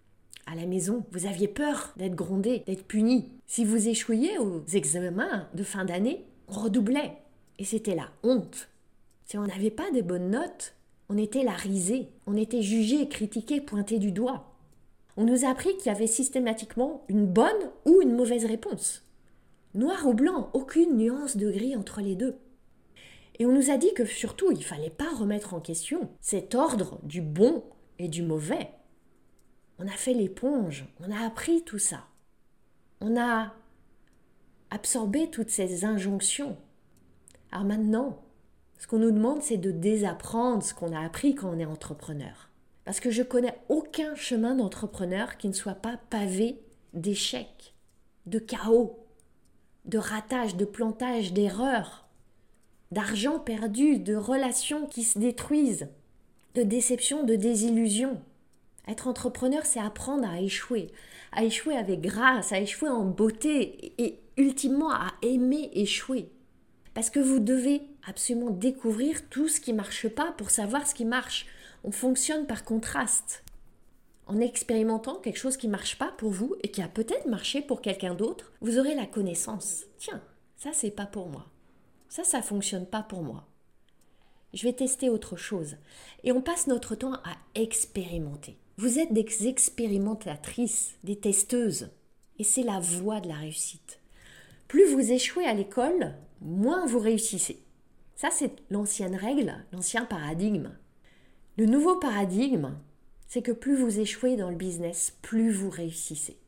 à 0.47 0.57
la 0.57 0.67
maison, 0.67 1.05
vous 1.13 1.27
aviez 1.27 1.49
peur 1.49 1.93
d'être 1.97 2.17
grondé, 2.17 2.65
d'être 2.67 2.87
puni. 2.87 3.31
Si 3.47 3.65
vous 3.65 3.89
échouiez 3.89 4.39
aux 4.39 4.65
examens 4.73 5.49
de 5.55 5.63
fin 5.63 5.85
d'année, 5.85 6.27
on 6.49 6.55
redoublait. 6.55 7.19
Et 7.59 7.65
c'était 7.65 7.95
la 7.95 8.09
honte. 8.23 8.69
Si 9.27 9.39
on 9.39 9.47
n'avait 9.47 9.71
pas 9.71 9.91
des 9.93 10.03
bonnes 10.03 10.31
notes, 10.31 10.75
on 11.15 11.19
était 11.19 11.45
la 11.45 11.53
risée, 11.53 12.09
on 12.27 12.37
était 12.37 12.63
jugé, 12.63 13.09
critiqué, 13.09 13.61
pointé 13.61 14.01
du 14.01 14.11
doigt. 14.11 14.53
On 15.17 15.25
nous 15.25 15.45
a 15.45 15.49
appris 15.49 15.77
qu'il 15.77 15.87
y 15.87 15.95
avait 15.95 16.09
systématiquement 16.09 17.05
une 17.07 17.25
bonne 17.25 17.71
ou 17.85 18.03
une 18.03 18.17
mauvaise 18.17 18.45
réponse. 18.47 19.05
Noir 19.75 20.09
ou 20.09 20.15
blanc, 20.15 20.51
aucune 20.55 20.97
nuance 20.97 21.37
de 21.37 21.53
gris 21.53 21.77
entre 21.77 22.01
les 22.01 22.17
deux. 22.17 22.35
Et 23.39 23.47
on 23.47 23.53
nous 23.53 23.71
a 23.71 23.77
dit 23.77 23.95
que 23.95 24.05
surtout, 24.05 24.51
il 24.51 24.59
ne 24.59 24.65
fallait 24.65 24.91
pas 24.91 25.15
remettre 25.15 25.55
en 25.55 25.61
question 25.61 26.11
cet 26.21 26.57
ordre 26.57 26.99
du 27.05 27.21
bon 27.21 27.63
et 28.01 28.09
du 28.09 28.23
mauvais. 28.23 28.71
On 29.79 29.87
a 29.87 29.93
fait 29.93 30.15
l'éponge, 30.15 30.85
on 30.99 31.13
a 31.13 31.25
appris 31.25 31.63
tout 31.63 31.79
ça. 31.79 32.09
On 33.01 33.17
a 33.17 33.55
absorbé 34.71 35.31
toutes 35.31 35.51
ces 35.51 35.85
injonctions. 35.85 36.57
Alors 37.53 37.67
maintenant, 37.67 38.24
ce 38.79 38.87
qu'on 38.87 38.99
nous 38.99 39.11
demande, 39.11 39.43
c'est 39.43 39.57
de 39.57 39.71
désapprendre 39.71 40.63
ce 40.63 40.75
qu'on 40.75 40.93
a 40.93 41.05
appris 41.05 41.35
quand 41.35 41.51
on 41.51 41.59
est 41.59 41.65
entrepreneur. 41.65 42.51
Parce 42.85 43.01
que 43.01 43.11
je 43.11 43.23
connais 43.23 43.59
aucun 43.69 44.15
chemin 44.15 44.55
d'entrepreneur 44.55 45.37
qui 45.37 45.49
ne 45.49 45.55
soit 45.55 45.75
pas 45.75 45.99
pavé 46.11 46.61
d'échecs, 46.93 47.75
de 48.27 48.39
chaos, 48.39 49.07
de 49.85 49.99
ratage, 49.99 50.57
de 50.57 50.65
plantage, 50.65 51.33
d'erreurs, 51.33 52.07
d'argent 52.91 53.39
perdu, 53.39 53.99
de 53.99 54.15
relations 54.15 54.87
qui 54.87 55.03
se 55.03 55.19
détruisent, 55.19 55.89
de 56.55 56.63
déceptions, 56.63 57.25
de 57.25 57.37
désillusions. 57.37 58.21
Être 58.87 59.09
entrepreneur, 59.09 59.65
c'est 59.65 59.81
apprendre 59.81 60.29
à 60.29 60.41
échouer, 60.41 60.93
à 61.33 61.45
échouer 61.45 61.77
avec 61.77 62.03
grâce, 62.03 62.53
à 62.53 62.61
échouer 62.61 62.91
en 62.91 63.05
beauté 63.05 63.95
et 63.99 64.21
ultimement 64.37 64.93
à 64.93 65.13
aimer 65.23 65.71
échouer. 65.73 66.29
Parce 66.93 67.11
que 67.11 67.21
vous 67.21 67.41
devez 67.41 67.83
absolument 68.07 68.51
découvrir 68.51 69.29
tout 69.29 69.49
ce 69.49 69.61
qui 69.61 69.73
marche 69.73 70.09
pas 70.09 70.33
pour 70.33 70.51
savoir 70.51 70.87
ce 70.87 70.95
qui 70.95 71.05
marche. 71.05 71.47
On 71.85 71.93
fonctionne 71.93 72.47
par 72.47 72.65
contraste. 72.65 73.45
En 74.27 74.41
expérimentant 74.41 75.17
quelque 75.17 75.39
chose 75.39 75.57
qui 75.57 75.69
marche 75.69 75.99
pas 75.99 76.13
pour 76.17 76.31
vous 76.31 76.57
et 76.63 76.69
qui 76.69 76.83
a 76.83 76.89
peut-être 76.89 77.27
marché 77.27 77.61
pour 77.61 77.83
quelqu'un 77.83 78.15
d'autre, 78.15 78.53
vous 78.61 78.79
aurez 78.79 78.95
la 78.95 79.07
connaissance. 79.07 79.85
Tiens, 79.99 80.23
ça 80.57 80.71
c'est 80.73 80.91
pas 80.91 81.07
pour 81.07 81.29
moi. 81.29 81.47
Ça, 82.09 82.23
ça 82.23 82.43
fonctionne 82.43 82.87
pas 82.87 83.03
pour 83.03 83.23
moi. 83.23 83.45
Je 84.53 84.63
vais 84.63 84.73
tester 84.73 85.11
autre 85.11 85.37
chose. 85.37 85.77
Et 86.23 86.31
on 86.31 86.41
passe 86.41 86.69
notre 86.69 86.95
temps 86.95 87.15
à 87.15 87.37
expérimenter. 87.57 88.57
Vous 88.77 89.01
êtes 89.01 89.13
des 89.13 89.49
expérimentatrices, 89.49 90.95
des 91.03 91.17
testeuses. 91.17 91.91
Et 92.39 92.45
c'est 92.45 92.63
la 92.63 92.79
voie 92.79 93.19
de 93.19 93.27
la 93.27 93.35
réussite. 93.35 93.99
Plus 94.69 94.87
vous 94.87 95.11
échouez 95.11 95.45
à 95.45 95.55
l'école, 95.55 96.15
moins 96.41 96.87
vous 96.87 97.01
réussissez. 97.01 97.64
Ça, 98.25 98.31
c'est 98.31 98.57
l'ancienne 98.71 99.17
règle, 99.17 99.53
l'ancien 99.71 100.07
paradigme. 100.07 100.71
Le 101.59 101.67
nouveau 101.67 101.97
paradigme, 101.97 102.71
c'est 103.29 103.43
que 103.43 103.53
plus 103.53 103.77
vous 103.77 104.01
échouez 104.01 104.37
dans 104.37 104.49
le 104.49 104.57
business, 104.57 105.15
plus 105.21 105.51
vous 105.51 105.69
réussissez. 105.69 106.39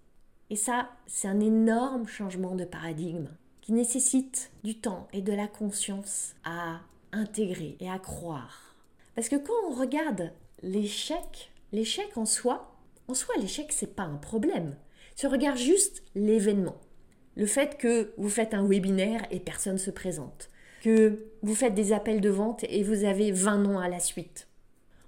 Et 0.49 0.57
ça, 0.57 0.89
c'est 1.07 1.29
un 1.29 1.39
énorme 1.39 2.07
changement 2.07 2.55
de 2.55 2.65
paradigme 2.65 3.29
qui 3.61 3.75
nécessite 3.75 4.51
du 4.65 4.81
temps 4.81 5.07
et 5.13 5.21
de 5.21 5.35
la 5.35 5.49
conscience 5.49 6.35
à 6.45 6.81
intégrer 7.13 7.77
et 7.81 7.91
à 7.91 7.99
croire. 7.99 8.75
Parce 9.15 9.29
que 9.29 9.37
quand 9.37 9.69
on 9.69 9.75
regarde 9.75 10.33
l'échec 10.63 11.53
L'échec 11.73 12.17
en 12.17 12.25
soi, 12.25 12.75
en 13.07 13.13
soi, 13.13 13.35
l'échec, 13.39 13.71
c'est 13.71 13.95
pas 13.95 14.05
un 14.05 14.17
problème. 14.17 14.77
Tu 15.15 15.27
regarde 15.27 15.59
juste 15.59 16.03
l'événement. 16.15 16.81
Le 17.35 17.45
fait 17.45 17.77
que 17.77 18.15
vous 18.17 18.31
faites 18.31 18.55
un 18.55 18.67
webinaire 18.67 19.27
et 19.31 19.41
personne 19.41 19.75
ne 19.75 19.79
se 19.79 19.91
présente. 19.91 20.49
Que 20.83 21.27
vous 21.43 21.55
faites 21.55 21.75
des 21.75 21.93
appels 21.93 22.21
de 22.21 22.29
vente 22.29 22.65
et 22.69 22.83
vous 22.83 23.05
avez 23.05 23.33
20 23.33 23.59
noms 23.59 23.79
à 23.79 23.89
la 23.89 24.01
suite. 24.01 24.49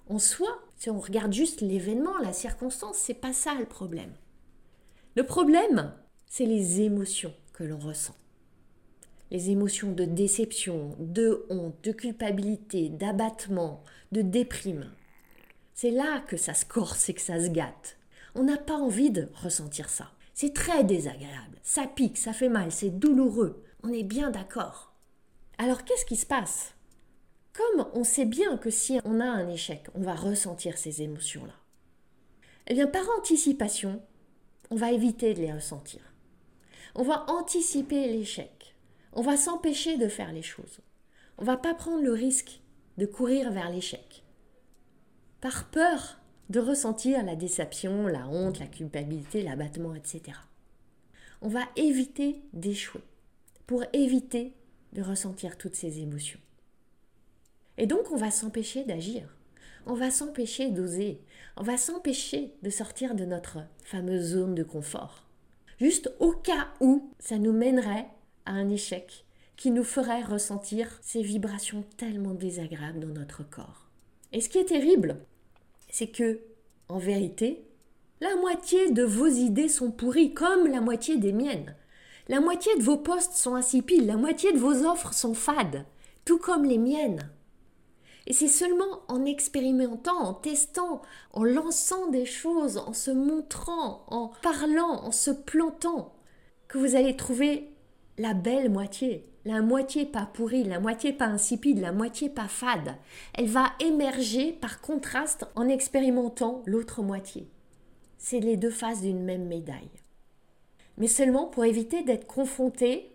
En 0.08 0.18
soi, 0.18 0.48
si 0.76 0.90
on 0.90 0.98
regarde 0.98 1.32
juste 1.32 1.60
l'événement, 1.60 2.16
la 2.18 2.32
circonstance, 2.32 2.96
c'est 2.96 3.14
pas 3.14 3.32
ça 3.32 3.54
le 3.54 3.66
problème. 3.66 4.12
Le 5.16 5.24
problème, 5.24 5.92
c'est 6.26 6.46
les 6.46 6.80
émotions 6.80 7.34
que 7.52 7.64
l'on 7.64 7.78
ressent. 7.78 8.14
Les 9.30 9.50
émotions 9.50 9.92
de 9.92 10.04
déception, 10.04 10.96
de 10.98 11.44
honte, 11.50 11.74
de 11.82 11.92
culpabilité, 11.92 12.88
d'abattement, 12.88 13.82
de 14.12 14.22
déprime. 14.22 14.90
C'est 15.74 15.90
là 15.90 16.20
que 16.26 16.36
ça 16.36 16.54
se 16.54 16.64
corse 16.64 17.08
et 17.08 17.14
que 17.14 17.20
ça 17.20 17.38
se 17.42 17.48
gâte. 17.48 17.96
On 18.34 18.44
n'a 18.44 18.56
pas 18.56 18.76
envie 18.76 19.10
de 19.10 19.28
ressentir 19.34 19.90
ça. 19.90 20.10
C'est 20.34 20.54
très 20.54 20.84
désagréable. 20.84 21.58
Ça 21.62 21.86
pique, 21.86 22.16
ça 22.16 22.32
fait 22.32 22.48
mal, 22.48 22.70
c'est 22.70 22.90
douloureux. 22.90 23.64
On 23.82 23.92
est 23.92 24.04
bien 24.04 24.30
d'accord. 24.30 24.87
Alors 25.58 25.84
qu'est-ce 25.84 26.06
qui 26.06 26.16
se 26.16 26.26
passe? 26.26 26.74
Comme 27.52 27.88
on 27.92 28.04
sait 28.04 28.24
bien 28.24 28.56
que 28.56 28.70
si 28.70 29.00
on 29.04 29.18
a 29.18 29.24
un 29.24 29.48
échec, 29.48 29.86
on 29.94 30.00
va 30.00 30.14
ressentir 30.14 30.78
ces 30.78 31.02
émotions-là. 31.02 31.54
Eh 32.68 32.74
bien, 32.74 32.86
par 32.86 33.04
anticipation, 33.18 34.00
on 34.70 34.76
va 34.76 34.92
éviter 34.92 35.34
de 35.34 35.40
les 35.40 35.52
ressentir. 35.52 36.00
On 36.94 37.02
va 37.02 37.28
anticiper 37.28 38.06
l'échec. 38.06 38.76
On 39.12 39.22
va 39.22 39.36
s'empêcher 39.36 39.96
de 39.96 40.06
faire 40.06 40.32
les 40.32 40.42
choses. 40.42 40.78
On 41.38 41.44
va 41.44 41.56
pas 41.56 41.74
prendre 41.74 42.02
le 42.02 42.12
risque 42.12 42.60
de 42.96 43.06
courir 43.06 43.50
vers 43.50 43.70
l'échec. 43.70 44.22
Par 45.40 45.70
peur 45.70 46.18
de 46.50 46.60
ressentir 46.60 47.24
la 47.24 47.36
déception, 47.36 48.06
la 48.06 48.28
honte, 48.28 48.58
la 48.58 48.66
culpabilité, 48.66 49.42
l'abattement, 49.42 49.94
etc. 49.94 50.38
On 51.42 51.48
va 51.48 51.62
éviter 51.76 52.42
d'échouer 52.52 53.02
pour 53.66 53.84
éviter 53.92 54.54
de 54.92 55.02
ressentir 55.02 55.56
toutes 55.58 55.76
ces 55.76 56.00
émotions. 56.00 56.40
Et 57.76 57.86
donc 57.86 58.10
on 58.10 58.16
va 58.16 58.30
s'empêcher 58.30 58.84
d'agir, 58.84 59.36
on 59.86 59.94
va 59.94 60.10
s'empêcher 60.10 60.70
d'oser, 60.70 61.20
on 61.56 61.62
va 61.62 61.76
s'empêcher 61.76 62.52
de 62.62 62.70
sortir 62.70 63.14
de 63.14 63.24
notre 63.24 63.58
fameuse 63.84 64.32
zone 64.32 64.54
de 64.54 64.64
confort. 64.64 65.24
Juste 65.80 66.12
au 66.18 66.32
cas 66.32 66.68
où 66.80 67.12
ça 67.18 67.38
nous 67.38 67.52
mènerait 67.52 68.08
à 68.46 68.52
un 68.52 68.68
échec 68.68 69.24
qui 69.56 69.70
nous 69.70 69.84
ferait 69.84 70.22
ressentir 70.22 70.98
ces 71.02 71.22
vibrations 71.22 71.84
tellement 71.96 72.34
désagréables 72.34 73.00
dans 73.00 73.20
notre 73.20 73.48
corps. 73.48 73.88
Et 74.32 74.40
ce 74.40 74.48
qui 74.48 74.58
est 74.58 74.66
terrible, 74.66 75.16
c'est 75.88 76.08
que, 76.08 76.40
en 76.88 76.98
vérité, 76.98 77.64
la 78.20 78.34
moitié 78.36 78.90
de 78.90 79.02
vos 79.02 79.26
idées 79.26 79.68
sont 79.68 79.90
pourries 79.90 80.34
comme 80.34 80.66
la 80.66 80.80
moitié 80.80 81.16
des 81.16 81.32
miennes. 81.32 81.74
La 82.30 82.40
moitié 82.40 82.76
de 82.76 82.82
vos 82.82 82.98
postes 82.98 83.32
sont 83.32 83.54
insipides, 83.54 84.04
la 84.06 84.18
moitié 84.18 84.52
de 84.52 84.58
vos 84.58 84.84
offres 84.84 85.14
sont 85.14 85.32
fades, 85.32 85.86
tout 86.26 86.36
comme 86.36 86.66
les 86.66 86.76
miennes. 86.76 87.30
Et 88.26 88.34
c'est 88.34 88.48
seulement 88.48 89.00
en 89.08 89.24
expérimentant, 89.24 90.18
en 90.18 90.34
testant, 90.34 91.00
en 91.32 91.42
lançant 91.42 92.08
des 92.08 92.26
choses, 92.26 92.76
en 92.76 92.92
se 92.92 93.10
montrant, 93.10 94.04
en 94.08 94.30
parlant, 94.42 95.04
en 95.04 95.10
se 95.10 95.30
plantant, 95.30 96.12
que 96.68 96.76
vous 96.76 96.96
allez 96.96 97.16
trouver 97.16 97.70
la 98.18 98.34
belle 98.34 98.70
moitié, 98.70 99.26
la 99.46 99.62
moitié 99.62 100.04
pas 100.04 100.26
pourrie, 100.26 100.64
la 100.64 100.80
moitié 100.80 101.14
pas 101.14 101.24
insipide, 101.24 101.78
la 101.78 101.92
moitié 101.92 102.28
pas 102.28 102.48
fade. 102.48 102.96
Elle 103.32 103.48
va 103.48 103.72
émerger 103.80 104.52
par 104.52 104.82
contraste 104.82 105.46
en 105.54 105.66
expérimentant 105.66 106.62
l'autre 106.66 107.00
moitié. 107.00 107.48
C'est 108.18 108.40
les 108.40 108.58
deux 108.58 108.70
faces 108.70 109.00
d'une 109.00 109.24
même 109.24 109.46
médaille. 109.46 109.88
Mais 110.98 111.06
seulement 111.06 111.46
pour 111.46 111.64
éviter 111.64 112.02
d'être 112.02 112.26
confronté 112.26 113.12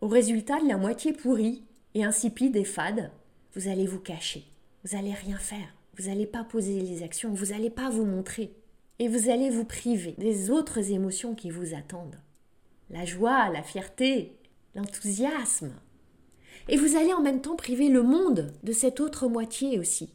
au 0.00 0.08
résultat 0.08 0.60
de 0.60 0.68
la 0.68 0.76
moitié 0.76 1.12
pourrie 1.12 1.62
et 1.94 2.04
insipide 2.04 2.56
et 2.56 2.64
fade, 2.64 3.10
vous 3.54 3.68
allez 3.68 3.86
vous 3.86 4.00
cacher. 4.00 4.44
Vous 4.84 4.96
n'allez 4.96 5.14
rien 5.14 5.38
faire. 5.38 5.74
Vous 5.98 6.08
n'allez 6.08 6.26
pas 6.26 6.44
poser 6.44 6.80
les 6.80 7.02
actions. 7.02 7.32
Vous 7.32 7.46
n'allez 7.46 7.70
pas 7.70 7.90
vous 7.90 8.04
montrer. 8.04 8.52
Et 8.98 9.08
vous 9.08 9.30
allez 9.30 9.50
vous 9.50 9.64
priver 9.64 10.14
des 10.18 10.50
autres 10.50 10.90
émotions 10.90 11.34
qui 11.34 11.50
vous 11.50 11.74
attendent. 11.74 12.20
La 12.90 13.04
joie, 13.04 13.48
la 13.50 13.62
fierté, 13.62 14.36
l'enthousiasme. 14.74 15.72
Et 16.68 16.76
vous 16.76 16.96
allez 16.96 17.12
en 17.12 17.22
même 17.22 17.40
temps 17.40 17.56
priver 17.56 17.88
le 17.88 18.02
monde 18.02 18.52
de 18.62 18.72
cette 18.72 19.00
autre 19.00 19.28
moitié 19.28 19.78
aussi. 19.78 20.10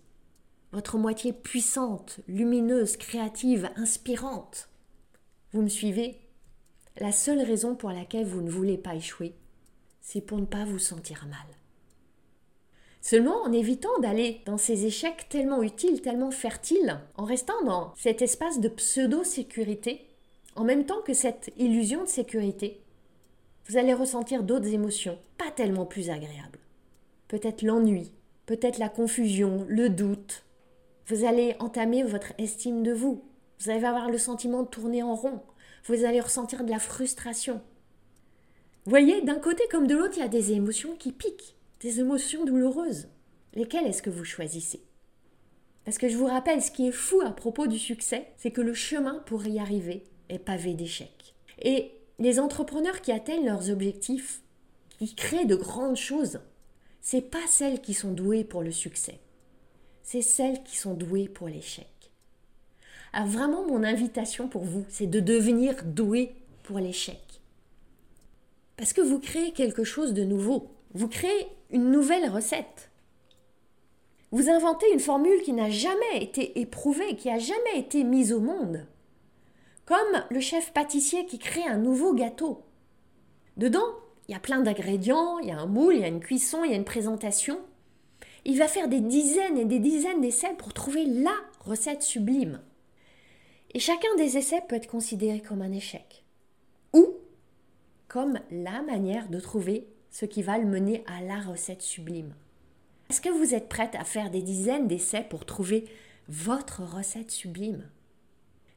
Votre 0.71 0.97
moitié 0.97 1.33
puissante, 1.33 2.19
lumineuse, 2.27 2.95
créative, 2.95 3.69
inspirante. 3.75 4.69
Vous 5.51 5.61
me 5.61 5.67
suivez? 5.67 6.20
La 6.99 7.11
seule 7.11 7.41
raison 7.41 7.75
pour 7.75 7.91
laquelle 7.91 8.25
vous 8.25 8.41
ne 8.41 8.49
voulez 8.49 8.77
pas 8.77 8.95
échouer, 8.95 9.33
c'est 10.01 10.21
pour 10.21 10.39
ne 10.39 10.45
pas 10.45 10.65
vous 10.65 10.79
sentir 10.79 11.25
mal. 11.25 11.39
Seulement 13.01 13.41
en 13.41 13.51
évitant 13.51 13.97
d'aller 13.99 14.41
dans 14.45 14.57
ces 14.57 14.85
échecs 14.85 15.27
tellement 15.29 15.63
utiles, 15.63 16.01
tellement 16.01 16.31
fertiles, 16.31 16.99
en 17.15 17.23
restant 17.23 17.63
dans 17.65 17.93
cet 17.95 18.21
espace 18.21 18.59
de 18.59 18.69
pseudo-sécurité, 18.69 20.07
en 20.55 20.63
même 20.63 20.85
temps 20.85 21.01
que 21.01 21.13
cette 21.13 21.51
illusion 21.57 22.03
de 22.03 22.09
sécurité, 22.09 22.83
vous 23.67 23.77
allez 23.77 23.93
ressentir 23.93 24.43
d'autres 24.43 24.73
émotions, 24.73 25.17
pas 25.37 25.49
tellement 25.49 25.85
plus 25.85 26.09
agréables. 26.09 26.59
Peut-être 27.27 27.61
l'ennui, 27.61 28.11
peut-être 28.45 28.79
la 28.79 28.89
confusion, 28.89 29.65
le 29.69 29.89
doute. 29.89 30.43
Vous 31.07 31.23
allez 31.23 31.55
entamer 31.59 32.03
votre 32.03 32.33
estime 32.37 32.83
de 32.83 32.91
vous. 32.91 33.23
Vous 33.59 33.69
allez 33.69 33.85
avoir 33.85 34.09
le 34.09 34.17
sentiment 34.17 34.63
de 34.63 34.67
tourner 34.67 35.03
en 35.03 35.15
rond. 35.15 35.41
Vous 35.85 36.05
allez 36.05 36.19
ressentir 36.19 36.63
de 36.63 36.69
la 36.69 36.79
frustration. 36.79 37.61
Voyez, 38.85 39.21
d'un 39.21 39.39
côté 39.39 39.63
comme 39.69 39.87
de 39.87 39.95
l'autre, 39.95 40.17
il 40.17 40.21
y 40.21 40.23
a 40.23 40.27
des 40.27 40.51
émotions 40.51 40.95
qui 40.95 41.11
piquent 41.11 41.55
des 41.79 41.99
émotions 41.99 42.45
douloureuses. 42.45 43.07
Lesquelles 43.53 43.87
est-ce 43.87 44.01
que 44.01 44.09
vous 44.09 44.23
choisissez? 44.23 44.83
Parce 45.83 45.97
que 45.97 46.09
je 46.09 46.17
vous 46.17 46.27
rappelle, 46.27 46.61
ce 46.61 46.71
qui 46.71 46.87
est 46.87 46.91
fou 46.91 47.21
à 47.21 47.31
propos 47.31 47.67
du 47.67 47.79
succès, 47.79 48.27
c'est 48.37 48.51
que 48.51 48.61
le 48.61 48.73
chemin 48.73 49.19
pour 49.25 49.45
y 49.45 49.59
arriver 49.59 50.03
est 50.29 50.39
pavé 50.39 50.73
d'échecs. 50.73 51.33
Et 51.59 51.91
les 52.19 52.39
entrepreneurs 52.39 53.01
qui 53.01 53.11
atteignent 53.11 53.45
leurs 53.45 53.71
objectifs, 53.71 54.41
qui 54.99 55.15
créent 55.15 55.45
de 55.45 55.55
grandes 55.55 55.97
choses, 55.97 56.39
c'est 57.01 57.29
pas 57.29 57.47
celles 57.47 57.81
qui 57.81 57.95
sont 57.95 58.13
douées 58.13 58.43
pour 58.43 58.61
le 58.61 58.71
succès. 58.71 59.19
C'est 60.03 60.21
celles 60.21 60.63
qui 60.63 60.77
sont 60.77 60.93
douées 60.93 61.27
pour 61.27 61.47
l'échec. 61.47 61.90
Alors 63.13 63.27
vraiment, 63.27 63.65
mon 63.65 63.83
invitation 63.83 64.47
pour 64.47 64.63
vous, 64.63 64.85
c'est 64.87 65.07
de 65.07 65.19
devenir 65.19 65.83
doué 65.83 66.33
pour 66.63 66.79
l'échec. 66.79 67.41
Parce 68.77 68.93
que 68.93 69.01
vous 69.01 69.19
créez 69.19 69.51
quelque 69.51 69.83
chose 69.83 70.13
de 70.13 70.23
nouveau. 70.23 70.71
Vous 70.93 71.07
créez 71.07 71.47
une 71.71 71.91
nouvelle 71.91 72.29
recette. 72.29 72.89
Vous 74.31 74.49
inventez 74.49 74.85
une 74.93 74.99
formule 74.99 75.41
qui 75.41 75.51
n'a 75.51 75.69
jamais 75.69 76.21
été 76.21 76.59
éprouvée, 76.59 77.15
qui 77.17 77.27
n'a 77.27 77.37
jamais 77.37 77.77
été 77.77 78.03
mise 78.05 78.31
au 78.31 78.39
monde. 78.39 78.85
Comme 79.85 80.23
le 80.29 80.39
chef 80.39 80.71
pâtissier 80.71 81.25
qui 81.25 81.37
crée 81.37 81.65
un 81.65 81.77
nouveau 81.77 82.13
gâteau. 82.13 82.63
Dedans, 83.57 83.87
il 84.27 84.31
y 84.31 84.37
a 84.37 84.39
plein 84.39 84.61
d'ingrédients, 84.61 85.39
il 85.39 85.49
y 85.49 85.51
a 85.51 85.59
un 85.59 85.65
moule, 85.65 85.95
il 85.95 86.01
y 86.01 86.05
a 86.05 86.07
une 86.07 86.21
cuisson, 86.21 86.63
il 86.63 86.71
y 86.71 86.73
a 86.73 86.77
une 86.77 86.85
présentation. 86.85 87.59
Il 88.45 88.57
va 88.57 88.69
faire 88.69 88.87
des 88.87 89.01
dizaines 89.01 89.57
et 89.57 89.65
des 89.65 89.79
dizaines 89.79 90.21
d'essais 90.21 90.55
pour 90.57 90.73
trouver 90.73 91.05
la 91.05 91.35
recette 91.59 92.01
sublime. 92.01 92.61
Et 93.73 93.79
chacun 93.79 94.13
des 94.17 94.37
essais 94.37 94.61
peut 94.67 94.75
être 94.75 94.89
considéré 94.89 95.41
comme 95.41 95.61
un 95.61 95.71
échec. 95.71 96.25
Ou 96.93 97.15
comme 98.07 98.39
la 98.51 98.81
manière 98.81 99.29
de 99.29 99.39
trouver 99.39 99.87
ce 100.09 100.25
qui 100.25 100.43
va 100.43 100.57
le 100.57 100.65
mener 100.65 101.03
à 101.07 101.21
la 101.21 101.39
recette 101.39 101.81
sublime. 101.81 102.33
Est-ce 103.09 103.21
que 103.21 103.29
vous 103.29 103.55
êtes 103.55 103.69
prête 103.69 103.95
à 103.95 104.03
faire 104.03 104.29
des 104.29 104.41
dizaines 104.41 104.87
d'essais 104.87 105.25
pour 105.29 105.45
trouver 105.45 105.85
votre 106.27 106.83
recette 106.83 107.31
sublime? 107.31 107.89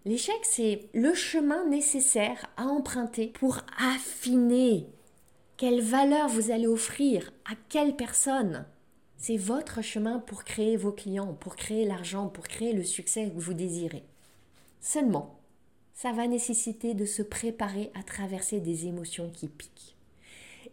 L'échec, 0.04 0.38
c'est 0.42 0.88
le 0.92 1.14
chemin 1.14 1.66
nécessaire 1.66 2.46
à 2.56 2.66
emprunter 2.66 3.28
pour 3.28 3.58
affiner 3.78 4.86
quelle 5.56 5.80
valeur 5.80 6.28
vous 6.28 6.50
allez 6.50 6.66
offrir 6.66 7.32
à 7.50 7.54
quelle 7.68 7.96
personne. 7.96 8.66
C'est 9.16 9.36
votre 9.36 9.82
chemin 9.82 10.18
pour 10.20 10.44
créer 10.44 10.76
vos 10.76 10.92
clients, 10.92 11.32
pour 11.34 11.56
créer 11.56 11.84
l'argent, 11.84 12.28
pour 12.28 12.46
créer 12.46 12.72
le 12.72 12.84
succès 12.84 13.30
que 13.30 13.40
vous 13.40 13.54
désirez. 13.54 14.04
Seulement, 14.84 15.40
ça 15.94 16.12
va 16.12 16.26
nécessiter 16.26 16.92
de 16.92 17.06
se 17.06 17.22
préparer 17.22 17.90
à 17.94 18.02
traverser 18.02 18.60
des 18.60 18.84
émotions 18.84 19.30
qui 19.30 19.48
piquent. 19.48 19.96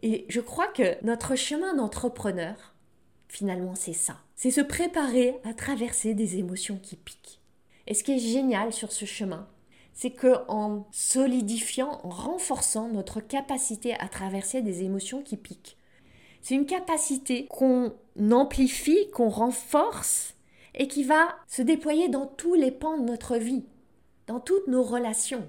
Et 0.04 0.26
je 0.28 0.42
crois 0.42 0.68
que 0.68 1.02
notre 1.06 1.36
chemin 1.36 1.74
d'entrepreneur, 1.76 2.76
finalement, 3.30 3.74
c'est 3.74 3.94
ça. 3.94 4.18
C'est 4.36 4.52
se 4.52 4.60
préparer 4.60 5.40
à 5.46 5.54
traverser 5.54 6.14
des 6.14 6.36
émotions 6.36 6.78
qui 6.78 6.98
piquent. 6.98 7.40
Et 7.88 7.94
ce 7.94 8.04
qui 8.04 8.12
est 8.12 8.20
génial 8.20 8.74
sur 8.74 8.92
ce 8.92 9.06
chemin, 9.06 9.48
c'est 9.94 10.12
que 10.12 10.46
en 10.50 10.88
solidifiant, 10.92 12.02
en 12.04 12.10
renforçant 12.10 12.90
notre 12.90 13.22
capacité 13.22 13.94
à 13.94 14.10
traverser 14.10 14.62
des 14.62 14.84
émotions 14.84 15.22
qui 15.22 15.38
piquent, 15.38 15.78
c'est 16.42 16.56
une 16.56 16.66
capacité 16.66 17.46
qu'on 17.46 17.94
amplifie, 18.30 19.10
qu'on 19.12 19.30
renforce 19.30 20.36
et 20.76 20.90
qui 20.90 21.06
va 21.06 21.38
se 21.48 21.62
déployer 21.62 22.10
dans 22.10 22.26
tous 22.26 22.56
les 22.56 22.72
pans 22.72 22.98
de 22.98 23.04
notre 23.06 23.38
vie, 23.38 23.64
dans 24.32 24.40
toutes 24.40 24.68
nos 24.68 24.84
relations, 24.84 25.46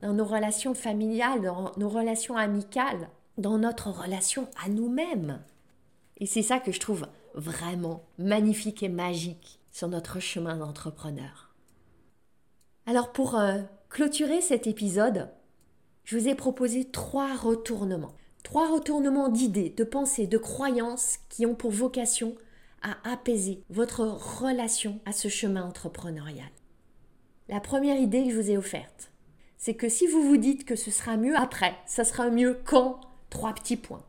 dans 0.00 0.14
nos 0.14 0.24
relations 0.24 0.72
familiales, 0.72 1.42
dans 1.42 1.72
nos 1.76 1.90
relations 1.90 2.34
amicales, 2.34 3.10
dans 3.36 3.58
notre 3.58 3.90
relation 3.90 4.48
à 4.64 4.70
nous-mêmes. 4.70 5.42
Et 6.16 6.24
c'est 6.24 6.40
ça 6.40 6.58
que 6.58 6.72
je 6.72 6.80
trouve 6.80 7.06
vraiment 7.34 8.04
magnifique 8.16 8.82
et 8.82 8.88
magique 8.88 9.60
sur 9.70 9.88
notre 9.88 10.18
chemin 10.18 10.56
d'entrepreneur. 10.56 11.54
Alors 12.86 13.12
pour 13.12 13.38
euh, 13.38 13.60
clôturer 13.90 14.40
cet 14.40 14.66
épisode, 14.66 15.28
je 16.04 16.16
vous 16.16 16.26
ai 16.26 16.34
proposé 16.34 16.86
trois 16.86 17.36
retournements. 17.36 18.14
Trois 18.44 18.72
retournements 18.72 19.28
d'idées, 19.28 19.68
de 19.68 19.84
pensées, 19.84 20.26
de 20.26 20.38
croyances 20.38 21.18
qui 21.28 21.44
ont 21.44 21.54
pour 21.54 21.70
vocation 21.70 22.34
à 22.80 22.96
apaiser 23.12 23.62
votre 23.68 24.04
relation 24.04 25.00
à 25.04 25.12
ce 25.12 25.28
chemin 25.28 25.64
entrepreneurial. 25.64 26.48
La 27.48 27.60
première 27.60 27.96
idée 27.96 28.24
que 28.24 28.30
je 28.30 28.40
vous 28.40 28.50
ai 28.50 28.56
offerte, 28.56 29.12
c'est 29.56 29.74
que 29.74 29.88
si 29.88 30.06
vous 30.06 30.22
vous 30.22 30.36
dites 30.36 30.64
que 30.64 30.74
ce 30.74 30.90
sera 30.90 31.16
mieux 31.16 31.36
après, 31.36 31.76
ça 31.86 32.04
sera 32.04 32.28
mieux 32.28 32.60
quand? 32.64 33.00
Trois 33.30 33.54
petits 33.54 33.76
points. 33.76 34.04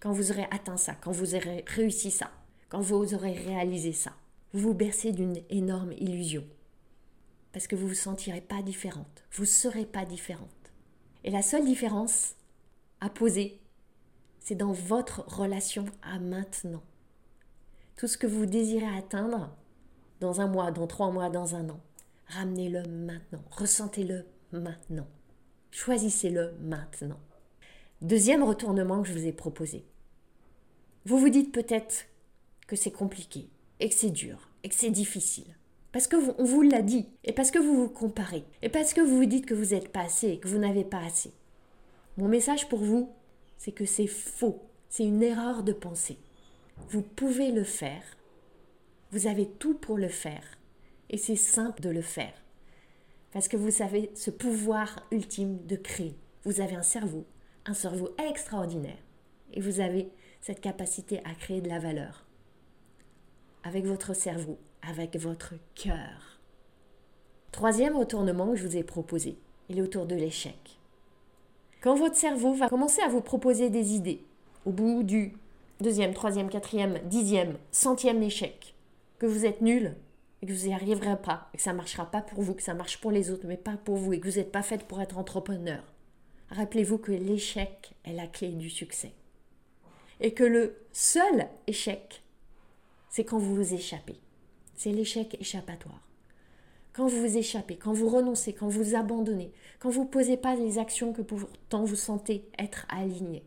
Quand 0.00 0.12
vous 0.12 0.30
aurez 0.30 0.46
atteint 0.50 0.76
ça, 0.76 0.94
quand 0.94 1.12
vous 1.12 1.34
aurez 1.34 1.64
réussi 1.66 2.10
ça, 2.10 2.30
quand 2.68 2.80
vous 2.80 3.14
aurez 3.14 3.32
réalisé 3.32 3.92
ça, 3.92 4.12
vous 4.52 4.68
vous 4.68 4.74
bercez 4.74 5.12
d'une 5.12 5.42
énorme 5.50 5.92
illusion. 5.92 6.44
Parce 7.52 7.66
que 7.66 7.76
vous 7.76 7.84
ne 7.84 7.88
vous 7.88 7.94
sentirez 7.94 8.40
pas 8.40 8.62
différente. 8.62 9.24
Vous 9.32 9.42
ne 9.42 9.48
serez 9.48 9.84
pas 9.84 10.04
différente. 10.04 10.48
Et 11.24 11.30
la 11.30 11.42
seule 11.42 11.64
différence 11.64 12.36
à 13.00 13.10
poser, 13.10 13.60
c'est 14.40 14.54
dans 14.54 14.72
votre 14.72 15.24
relation 15.26 15.84
à 16.02 16.18
maintenant. 16.18 16.82
tout 17.96 18.06
ce 18.06 18.16
que 18.16 18.26
vous 18.26 18.46
désirez 18.46 18.96
atteindre 18.96 19.50
dans 20.20 20.40
un 20.40 20.46
mois, 20.46 20.70
dans 20.70 20.86
trois 20.86 21.10
mois, 21.10 21.28
dans 21.28 21.54
un 21.54 21.68
an. 21.68 21.80
Ramenez-le 22.28 22.82
maintenant, 22.82 23.42
ressentez-le 23.50 24.26
maintenant. 24.52 25.06
Choisissez-le 25.70 26.52
maintenant. 26.60 27.20
Deuxième 28.02 28.42
retournement 28.42 29.02
que 29.02 29.08
je 29.08 29.14
vous 29.14 29.26
ai 29.26 29.32
proposé. 29.32 29.86
Vous 31.06 31.18
vous 31.18 31.30
dites 31.30 31.52
peut-être 31.52 32.04
que 32.66 32.76
c'est 32.76 32.90
compliqué, 32.90 33.48
et 33.80 33.88
que 33.88 33.94
c'est 33.94 34.10
dur, 34.10 34.50
et 34.62 34.68
que 34.68 34.74
c'est 34.74 34.90
difficile. 34.90 35.56
Parce 35.90 36.06
que 36.06 36.16
on 36.38 36.44
vous 36.44 36.60
l'a 36.60 36.82
dit, 36.82 37.08
et 37.24 37.32
parce 37.32 37.50
que 37.50 37.58
vous 37.58 37.74
vous 37.74 37.88
comparez, 37.88 38.44
et 38.60 38.68
parce 38.68 38.92
que 38.92 39.00
vous 39.00 39.16
vous 39.16 39.24
dites 39.24 39.46
que 39.46 39.54
vous 39.54 39.74
n'êtes 39.74 39.90
pas 39.90 40.02
assez, 40.02 40.28
et 40.28 40.38
que 40.38 40.48
vous 40.48 40.58
n'avez 40.58 40.84
pas 40.84 41.00
assez. 41.00 41.32
Mon 42.18 42.28
message 42.28 42.68
pour 42.68 42.80
vous, 42.80 43.10
c'est 43.56 43.72
que 43.72 43.86
c'est 43.86 44.06
faux, 44.06 44.60
c'est 44.90 45.04
une 45.04 45.22
erreur 45.22 45.62
de 45.62 45.72
pensée. 45.72 46.18
Vous 46.90 47.00
pouvez 47.02 47.52
le 47.52 47.64
faire, 47.64 48.02
vous 49.12 49.26
avez 49.26 49.48
tout 49.48 49.74
pour 49.74 49.96
le 49.96 50.08
faire, 50.08 50.57
et 51.10 51.16
c'est 51.16 51.36
simple 51.36 51.80
de 51.80 51.90
le 51.90 52.02
faire. 52.02 52.34
Parce 53.32 53.48
que 53.48 53.56
vous 53.56 53.82
avez 53.82 54.10
ce 54.14 54.30
pouvoir 54.30 55.06
ultime 55.10 55.64
de 55.66 55.76
créer. 55.76 56.16
Vous 56.44 56.60
avez 56.60 56.74
un 56.74 56.82
cerveau, 56.82 57.26
un 57.66 57.74
cerveau 57.74 58.10
extraordinaire, 58.30 58.98
et 59.52 59.60
vous 59.60 59.80
avez 59.80 60.10
cette 60.40 60.60
capacité 60.60 61.20
à 61.24 61.34
créer 61.34 61.60
de 61.60 61.68
la 61.68 61.78
valeur. 61.78 62.24
Avec 63.64 63.84
votre 63.84 64.14
cerveau, 64.14 64.58
avec 64.82 65.16
votre 65.16 65.54
cœur. 65.74 66.40
Troisième 67.52 67.96
retournement 67.96 68.50
que 68.50 68.56
je 68.56 68.66
vous 68.66 68.76
ai 68.76 68.84
proposé, 68.84 69.38
il 69.68 69.78
est 69.78 69.82
autour 69.82 70.06
de 70.06 70.14
l'échec. 70.14 70.78
Quand 71.80 71.94
votre 71.94 72.16
cerveau 72.16 72.54
va 72.54 72.68
commencer 72.68 73.02
à 73.02 73.08
vous 73.08 73.20
proposer 73.20 73.70
des 73.70 73.94
idées, 73.94 74.24
au 74.64 74.70
bout 74.70 75.02
du 75.02 75.34
deuxième, 75.80 76.14
troisième, 76.14 76.50
quatrième, 76.50 76.98
dixième, 77.04 77.56
centième 77.70 78.22
échec, 78.22 78.74
que 79.18 79.26
vous 79.26 79.44
êtes 79.46 79.60
nul 79.60 79.94
et 80.40 80.46
que 80.46 80.52
vous 80.52 80.66
n'y 80.66 80.74
arriverez 80.74 81.20
pas, 81.20 81.48
et 81.52 81.56
que 81.56 81.62
ça 81.62 81.72
ne 81.72 81.78
marchera 81.78 82.10
pas 82.10 82.22
pour 82.22 82.42
vous, 82.42 82.54
que 82.54 82.62
ça 82.62 82.74
marche 82.74 83.00
pour 83.00 83.10
les 83.10 83.30
autres, 83.30 83.46
mais 83.46 83.56
pas 83.56 83.76
pour 83.76 83.96
vous, 83.96 84.12
et 84.12 84.20
que 84.20 84.28
vous 84.28 84.36
n'êtes 84.36 84.52
pas 84.52 84.62
fait 84.62 84.84
pour 84.84 85.00
être 85.00 85.18
entrepreneur. 85.18 85.82
Rappelez-vous 86.50 86.98
que 86.98 87.12
l'échec 87.12 87.92
est 88.04 88.14
la 88.14 88.26
clé 88.26 88.50
du 88.50 88.70
succès. 88.70 89.12
Et 90.20 90.34
que 90.34 90.44
le 90.44 90.76
seul 90.92 91.48
échec, 91.66 92.22
c'est 93.08 93.24
quand 93.24 93.38
vous 93.38 93.54
vous 93.54 93.74
échappez. 93.74 94.16
C'est 94.74 94.92
l'échec 94.92 95.36
échappatoire. 95.40 96.08
Quand 96.92 97.06
vous 97.06 97.20
vous 97.20 97.36
échappez, 97.36 97.76
quand 97.76 97.92
vous 97.92 98.08
renoncez, 98.08 98.52
quand 98.52 98.68
vous 98.68 98.96
abandonnez, 98.96 99.52
quand 99.78 99.90
vous 99.90 100.02
ne 100.02 100.08
posez 100.08 100.36
pas 100.36 100.56
les 100.56 100.78
actions 100.78 101.12
que 101.12 101.22
pourtant 101.22 101.84
vous 101.84 101.96
sentez 101.96 102.48
être 102.58 102.86
alignées. 102.88 103.44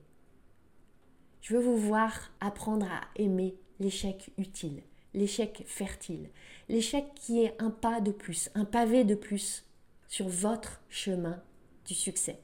Je 1.41 1.55
veux 1.55 1.63
vous 1.63 1.77
voir 1.77 2.31
apprendre 2.39 2.85
à 2.85 3.01
aimer 3.15 3.55
l'échec 3.79 4.29
utile, 4.37 4.83
l'échec 5.13 5.63
fertile, 5.65 6.29
l'échec 6.69 7.05
qui 7.15 7.43
est 7.43 7.55
un 7.59 7.69
pas 7.69 8.01
de 8.01 8.11
plus, 8.11 8.49
un 8.55 8.65
pavé 8.65 9.03
de 9.03 9.15
plus 9.15 9.65
sur 10.07 10.27
votre 10.27 10.81
chemin 10.89 11.41
du 11.85 11.93
succès. 11.93 12.39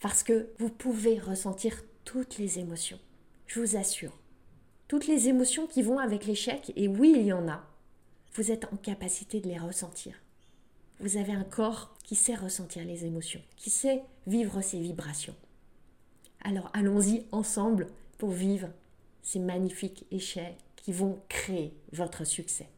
Parce 0.00 0.22
que 0.22 0.48
vous 0.58 0.68
pouvez 0.68 1.18
ressentir 1.18 1.82
toutes 2.04 2.38
les 2.38 2.58
émotions, 2.58 2.98
je 3.46 3.60
vous 3.60 3.76
assure. 3.76 4.18
Toutes 4.88 5.06
les 5.06 5.28
émotions 5.28 5.66
qui 5.66 5.82
vont 5.82 5.98
avec 5.98 6.26
l'échec, 6.26 6.72
et 6.76 6.88
oui, 6.88 7.14
il 7.16 7.26
y 7.26 7.32
en 7.32 7.48
a, 7.48 7.64
vous 8.34 8.50
êtes 8.50 8.66
en 8.72 8.76
capacité 8.76 9.40
de 9.40 9.48
les 9.48 9.58
ressentir. 9.58 10.14
Vous 11.00 11.16
avez 11.16 11.32
un 11.32 11.44
corps 11.44 11.94
qui 12.04 12.14
sait 12.14 12.34
ressentir 12.34 12.84
les 12.84 13.04
émotions, 13.04 13.42
qui 13.56 13.70
sait 13.70 14.02
vivre 14.26 14.60
ces 14.60 14.80
vibrations. 14.80 15.34
Alors 16.42 16.70
allons-y 16.72 17.26
ensemble 17.32 17.88
pour 18.18 18.30
vivre 18.30 18.68
ces 19.22 19.38
magnifiques 19.38 20.06
échecs 20.10 20.56
qui 20.82 20.92
vont 20.92 21.22
créer 21.28 21.74
votre 21.92 22.24
succès. 22.24 22.68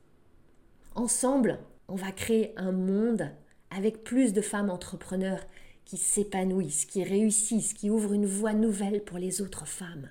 Ensemble, 0.95 1.59
on 1.88 1.97
va 1.97 2.12
créer 2.12 2.53
un 2.57 2.71
monde 2.71 3.31
avec 3.71 4.05
plus 4.05 4.33
de 4.33 4.40
femmes 4.40 4.71
entrepreneurs 4.71 5.45
qui 5.85 5.97
s'épanouissent, 5.97 6.85
qui 6.85 7.03
réussissent, 7.03 7.75
qui 7.75 7.90
ouvrent 7.90 8.12
une 8.12 8.27
voie 8.27 8.55
nouvelle 8.55 9.03
pour 9.03 9.19
les 9.19 9.43
autres 9.43 9.67
femmes. 9.67 10.09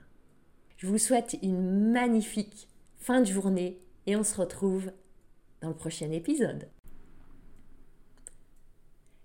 Je 0.77 0.87
vous 0.87 0.97
souhaite 0.97 1.37
une 1.41 1.91
magnifique 1.91 2.67
fin 2.97 3.21
de 3.21 3.25
journée 3.25 3.79
et 4.05 4.15
on 4.15 4.23
se 4.23 4.35
retrouve 4.35 4.91
dans 5.61 5.69
le 5.69 5.75
prochain 5.75 6.11
épisode. 6.11 6.67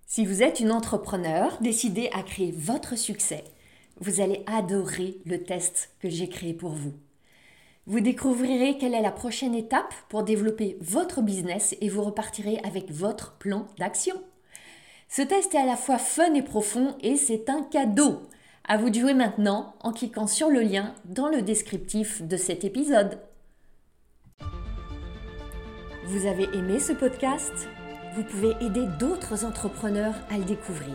Si 0.05 0.25
vous 0.25 0.41
êtes 0.41 0.59
une 0.59 0.71
entrepreneur 0.71 1.59
décidée 1.61 2.09
à 2.13 2.23
créer 2.23 2.51
votre 2.51 2.97
succès, 2.97 3.43
vous 3.99 4.21
allez 4.21 4.43
adorer 4.47 5.19
le 5.25 5.43
test 5.43 5.91
que 5.99 6.09
j'ai 6.09 6.29
créé 6.29 6.53
pour 6.53 6.71
vous. 6.71 6.93
Vous 7.89 8.01
découvrirez 8.01 8.77
quelle 8.77 8.93
est 8.93 9.01
la 9.01 9.09
prochaine 9.09 9.55
étape 9.55 9.95
pour 10.09 10.21
développer 10.21 10.77
votre 10.79 11.23
business 11.23 11.75
et 11.81 11.89
vous 11.89 12.03
repartirez 12.03 12.59
avec 12.63 12.91
votre 12.91 13.33
plan 13.39 13.65
d'action. 13.79 14.13
Ce 15.07 15.23
test 15.23 15.55
est 15.55 15.57
à 15.57 15.65
la 15.65 15.75
fois 15.75 15.97
fun 15.97 16.35
et 16.35 16.43
profond 16.43 16.95
et 17.01 17.15
c'est 17.15 17.49
un 17.49 17.63
cadeau. 17.63 18.21
À 18.67 18.77
vous 18.77 18.91
de 18.91 18.99
jouer 18.99 19.15
maintenant 19.15 19.73
en 19.79 19.91
cliquant 19.91 20.27
sur 20.27 20.51
le 20.51 20.61
lien 20.61 20.93
dans 21.05 21.29
le 21.29 21.41
descriptif 21.41 22.21
de 22.21 22.37
cet 22.37 22.63
épisode. 22.63 23.17
Vous 26.05 26.27
avez 26.27 26.43
aimé 26.55 26.77
ce 26.77 26.93
podcast? 26.93 27.67
Vous 28.15 28.23
pouvez 28.23 28.51
aider 28.61 28.85
d'autres 28.99 29.45
entrepreneurs 29.45 30.13
à 30.29 30.37
le 30.37 30.43
découvrir. 30.43 30.93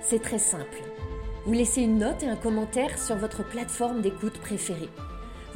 C'est 0.00 0.22
très 0.22 0.38
simple. 0.38 0.78
Vous 1.44 1.52
laissez 1.52 1.82
une 1.82 1.98
note 1.98 2.22
et 2.22 2.28
un 2.28 2.36
commentaire 2.36 3.02
sur 3.02 3.16
votre 3.16 3.44
plateforme 3.44 4.00
d'écoute 4.00 4.38
préférée. 4.38 4.90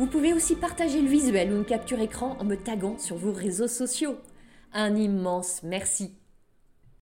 Vous 0.00 0.06
pouvez 0.06 0.32
aussi 0.32 0.56
partager 0.56 1.02
le 1.02 1.10
visuel 1.10 1.52
ou 1.52 1.56
une 1.56 1.66
capture 1.66 2.00
écran 2.00 2.34
en 2.40 2.44
me 2.44 2.56
taguant 2.56 2.96
sur 2.96 3.16
vos 3.16 3.32
réseaux 3.32 3.68
sociaux. 3.68 4.16
Un 4.72 4.96
immense 4.96 5.62
merci 5.62 6.14